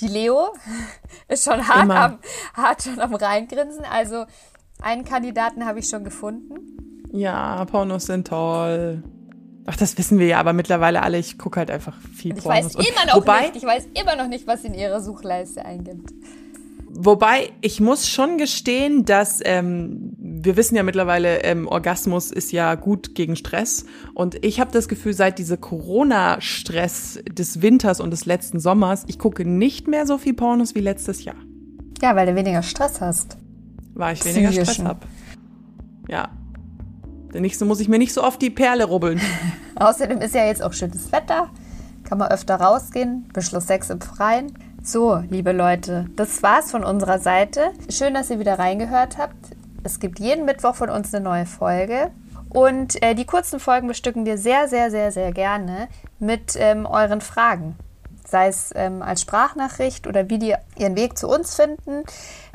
Die 0.00 0.08
Leo 0.08 0.52
ist 1.28 1.44
schon 1.44 1.66
hart 1.66 1.90
am, 1.90 2.18
hart 2.54 2.82
schon 2.82 3.00
am 3.00 3.14
reingrinsen. 3.14 3.84
Also 3.84 4.26
einen 4.80 5.04
Kandidaten 5.04 5.66
habe 5.66 5.80
ich 5.80 5.88
schon 5.88 6.04
gefunden. 6.04 6.54
Ja, 7.10 7.64
Pornos 7.64 8.04
sind 8.06 8.28
toll. 8.28 9.02
Ach, 9.66 9.76
das 9.76 9.98
wissen 9.98 10.18
wir 10.18 10.26
ja, 10.26 10.38
aber 10.38 10.52
mittlerweile 10.52 11.02
alle, 11.02 11.18
ich 11.18 11.38
gucke 11.38 11.58
halt 11.58 11.70
einfach 11.70 11.98
viel 12.14 12.36
ich 12.36 12.44
Pornos. 12.44 12.76
weiß 12.76 12.86
immer 12.86 13.06
noch 13.06 13.16
wobei, 13.16 13.40
nicht, 13.48 13.56
ich 13.56 13.64
weiß 13.64 13.88
immer 13.94 14.14
noch 14.16 14.28
nicht, 14.28 14.46
was 14.46 14.64
in 14.64 14.74
ihrer 14.74 15.00
Suchleiste 15.00 15.64
eingibt. 15.64 16.10
Wobei, 16.98 17.50
ich 17.60 17.80
muss 17.80 18.08
schon 18.08 18.38
gestehen, 18.38 19.04
dass 19.04 19.40
ähm, 19.44 20.14
wir 20.18 20.56
wissen 20.56 20.76
ja 20.76 20.82
mittlerweile, 20.82 21.42
ähm, 21.42 21.68
Orgasmus 21.68 22.30
ist 22.30 22.52
ja 22.52 22.74
gut 22.74 23.14
gegen 23.14 23.36
Stress. 23.36 23.84
Und 24.14 24.42
ich 24.42 24.60
habe 24.60 24.70
das 24.72 24.88
Gefühl, 24.88 25.12
seit 25.12 25.38
dieser 25.38 25.58
Corona-Stress 25.58 27.24
des 27.30 27.60
Winters 27.60 28.00
und 28.00 28.12
des 28.12 28.24
letzten 28.24 28.60
Sommers, 28.60 29.04
ich 29.08 29.18
gucke 29.18 29.44
nicht 29.44 29.88
mehr 29.88 30.06
so 30.06 30.16
viel 30.16 30.32
Pornos 30.32 30.74
wie 30.74 30.80
letztes 30.80 31.24
Jahr. 31.24 31.36
Ja, 32.00 32.16
weil 32.16 32.26
du 32.26 32.34
weniger 32.34 32.62
Stress 32.62 33.00
hast. 33.00 33.36
Weil 33.94 34.14
ich 34.14 34.24
weniger 34.24 34.52
Stress 34.52 34.78
habe. 34.78 35.00
Ja, 36.08 36.30
nicht 37.40 37.58
so 37.58 37.64
muss 37.64 37.80
ich 37.80 37.88
mir 37.88 37.98
nicht 37.98 38.12
so 38.12 38.22
oft 38.22 38.40
die 38.40 38.50
Perle 38.50 38.84
rubbeln. 38.84 39.20
Außerdem 39.76 40.20
ist 40.20 40.34
ja 40.34 40.44
jetzt 40.46 40.62
auch 40.62 40.72
schönes 40.72 41.12
Wetter. 41.12 41.50
Kann 42.04 42.18
man 42.18 42.28
öfter 42.28 42.56
rausgehen. 42.56 43.28
Beschluss 43.32 43.66
6 43.66 43.90
im 43.90 44.00
Freien. 44.00 44.52
So, 44.82 45.16
liebe 45.28 45.50
Leute, 45.50 46.06
das 46.14 46.42
war's 46.44 46.70
von 46.70 46.84
unserer 46.84 47.18
Seite. 47.18 47.72
Schön, 47.88 48.14
dass 48.14 48.30
ihr 48.30 48.38
wieder 48.38 48.58
reingehört 48.58 49.18
habt. 49.18 49.34
Es 49.82 49.98
gibt 49.98 50.20
jeden 50.20 50.44
Mittwoch 50.44 50.76
von 50.76 50.90
uns 50.90 51.12
eine 51.12 51.24
neue 51.24 51.46
Folge. 51.46 52.12
Und 52.48 53.02
äh, 53.02 53.14
die 53.14 53.24
kurzen 53.24 53.58
Folgen 53.58 53.88
bestücken 53.88 54.24
wir 54.24 54.38
sehr, 54.38 54.68
sehr, 54.68 54.90
sehr, 54.90 55.10
sehr 55.12 55.32
gerne 55.32 55.88
mit 56.18 56.54
ähm, 56.56 56.86
euren 56.86 57.20
Fragen. 57.20 57.76
Sei 58.26 58.46
es 58.48 58.72
ähm, 58.74 59.02
als 59.02 59.22
Sprachnachricht 59.22 60.06
oder 60.06 60.30
wie 60.30 60.38
die 60.38 60.54
ihren 60.76 60.96
Weg 60.96 61.18
zu 61.18 61.28
uns 61.28 61.54
finden. 61.54 62.04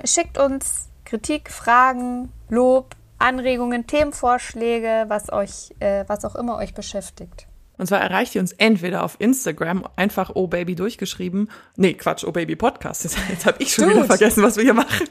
Schickt 0.05 0.37
uns 0.37 0.89
Kritik, 1.05 1.51
Fragen, 1.51 2.31
Lob, 2.49 2.95
Anregungen, 3.21 3.87
Themenvorschläge, 3.87 5.05
was 5.07 5.31
euch, 5.31 5.73
äh, 5.79 6.03
was 6.07 6.25
auch 6.25 6.35
immer 6.35 6.57
euch 6.57 6.73
beschäftigt. 6.73 7.47
Und 7.77 7.87
zwar 7.87 7.99
erreicht 7.99 8.35
ihr 8.35 8.41
uns 8.41 8.51
entweder 8.53 9.03
auf 9.03 9.15
Instagram, 9.19 9.87
einfach 9.95 10.31
Oh 10.35 10.47
Baby 10.47 10.75
durchgeschrieben. 10.75 11.49
Nee, 11.77 11.93
Quatsch, 11.93 12.23
Oh 12.23 12.31
Baby 12.31 12.55
Podcast. 12.55 13.03
Jetzt, 13.03 13.17
jetzt 13.29 13.45
habe 13.45 13.61
ich 13.61 13.73
schon 13.73 13.85
Dude. 13.85 13.95
wieder 13.95 14.05
vergessen, 14.05 14.43
was 14.43 14.55
wir 14.55 14.63
hier 14.63 14.73
machen. 14.73 15.07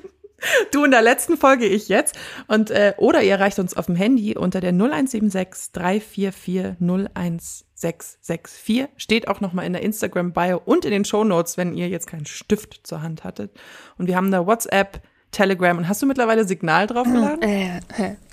Du 0.73 0.85
in 0.85 0.91
der 0.91 1.03
letzten 1.03 1.37
Folge, 1.37 1.67
ich 1.67 1.89
jetzt. 1.89 2.17
Und 2.47 2.71
äh, 2.71 2.95
oder 2.97 3.23
ihr 3.23 3.33
erreicht 3.33 3.59
uns 3.59 3.77
auf 3.77 3.87
dem 3.87 3.97
Handy 3.97 4.37
unter 4.37 4.61
der 4.61 4.71
0176 4.71 5.73
344 5.73 6.77
01664. 6.81 8.89
Steht 8.97 9.29
auch 9.29 9.41
nochmal 9.41 9.67
in 9.67 9.73
der 9.73 9.83
Instagram-Bio 9.83 10.63
und 10.65 10.85
in 10.85 10.93
den 10.93 11.05
Show 11.05 11.25
Notes, 11.25 11.57
wenn 11.57 11.75
ihr 11.75 11.89
jetzt 11.89 12.07
keinen 12.07 12.27
Stift 12.27 12.87
zur 12.87 13.03
Hand 13.03 13.25
hattet. 13.25 13.51
Und 13.99 14.07
wir 14.07 14.17
haben 14.17 14.31
da 14.31 14.47
WhatsApp, 14.47 15.03
Telegram. 15.31 15.79
Und 15.79 15.89
hast 15.89 16.03
du 16.03 16.07
mittlerweile 16.07 16.45
Signal 16.45 16.87
draufgeladen? 16.87 17.43
Äh, 17.43 17.81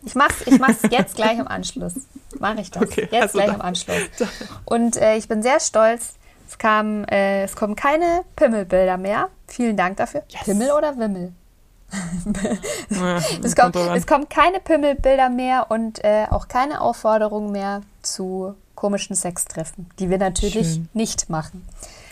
ich 0.06 0.16
mach's, 0.16 0.42
ich 0.46 0.60
mach's 0.60 0.82
jetzt 0.90 1.16
gleich 1.16 1.38
im 1.38 1.48
Anschluss. 1.48 1.94
Mache 2.40 2.62
ich 2.62 2.72
das. 2.72 2.84
Okay, 2.84 3.08
jetzt 3.12 3.22
also 3.22 3.38
gleich 3.38 3.54
im 3.54 3.62
Anschluss. 3.62 3.98
Und 4.66 4.98
äh, 4.98 5.18
ich 5.18 5.28
bin 5.28 5.44
sehr 5.44 5.60
stolz. 5.60 6.16
Es, 6.48 6.58
kam, 6.58 7.04
äh, 7.06 7.44
es 7.44 7.56
kommen 7.56 7.76
keine 7.76 8.24
Pimmelbilder 8.36 8.98
mehr. 8.98 9.30
Vielen 9.48 9.76
Dank 9.78 9.98
dafür. 9.98 10.24
Yes. 10.30 10.44
Pimmel 10.44 10.72
oder 10.72 10.98
Wimmel? 10.98 11.34
ja, 12.90 13.18
es, 13.44 13.56
kommt, 13.56 13.76
es 13.76 14.08
kommen 14.08 14.28
keine 14.30 14.60
Pimmelbilder 14.60 15.30
mehr 15.30 15.68
und 15.70 16.04
äh, 16.04 16.26
auch 16.30 16.48
keine 16.48 16.82
Aufforderungen 16.82 17.52
mehr 17.52 17.82
zu 18.02 18.56
komischen 18.76 19.16
Sextreffen, 19.16 19.90
die 20.00 20.10
wir 20.10 20.18
natürlich 20.18 20.74
Schön. 20.74 20.90
nicht 20.94 21.30
machen. 21.30 21.68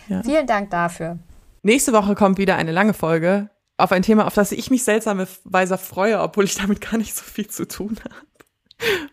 Ja. 0.08 0.24
Vielen 0.24 0.48
Dank 0.48 0.70
dafür. 0.70 1.18
Nächste 1.64 1.94
Woche 1.94 2.16
kommt 2.16 2.38
wieder 2.38 2.56
eine 2.56 2.72
lange 2.72 2.94
Folge 2.94 3.50
auf 3.78 3.92
ein 3.92 4.02
Thema, 4.04 4.26
auf 4.28 4.34
das 4.34 4.52
ich 4.52 4.70
mich 4.72 4.84
seltsamerweise 4.84 5.78
freue, 5.78 6.22
obwohl 6.22 6.46
ich 6.46 6.56
damit 6.56 6.82
gar 6.82 6.98
nicht 6.98 7.16
so 7.16 7.24
viel 7.24 7.48
zu 7.48 7.68
tun 7.68 7.98
habe. 8.04 8.16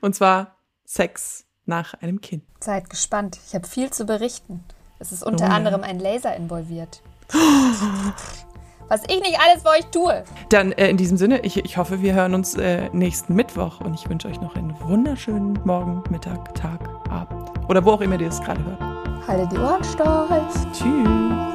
Und 0.01 0.14
zwar 0.14 0.57
Sex 0.85 1.44
nach 1.66 1.94
einem 1.94 2.20
Kind. 2.20 2.44
Seid 2.61 2.90
gespannt. 2.90 3.38
Ich 3.46 3.55
habe 3.55 3.66
viel 3.66 3.90
zu 3.90 4.05
berichten. 4.05 4.62
Es 4.98 5.12
ist 5.12 5.25
unter 5.25 5.46
Oh 5.46 5.48
ja. 5.48 5.55
anderem 5.55 5.83
ein 5.83 5.98
Laser 5.98 6.35
involviert. 6.37 7.03
Was 8.88 9.03
ich 9.09 9.20
nicht 9.20 9.38
alles 9.40 9.62
für 9.62 9.70
euch 9.70 9.87
tue. 9.87 10.22
Dann 10.51 10.72
äh, 10.72 10.88
in 10.90 10.96
diesem 10.96 11.16
Sinne, 11.16 11.40
ich, 11.40 11.57
ich 11.57 11.77
hoffe, 11.79 12.03
wir 12.03 12.12
hören 12.14 12.35
uns 12.35 12.55
äh, 12.57 12.90
nächsten 12.92 13.35
Mittwoch 13.35 13.81
und 13.81 13.94
ich 13.94 14.09
wünsche 14.11 14.29
euch 14.29 14.40
noch 14.40 14.55
einen 14.55 14.79
wunderschönen 14.81 15.59
Morgen, 15.64 16.03
Mittag, 16.11 16.55
Tag, 16.55 16.81
Abend 17.09 17.51
oder 17.70 17.85
wo 17.85 17.92
auch 17.92 18.01
immer 18.03 18.20
ihr 18.20 18.29
das 18.29 18.40
gerade 18.42 18.62
hört. 18.64 19.27
Haltet 19.27 19.53
die 19.53 19.59
Ohren 19.59 19.85
steif. 19.85 20.66
Tschüss. 20.72 21.51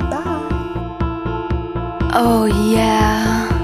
Oh 2.14 2.46
yeah. 2.46 3.57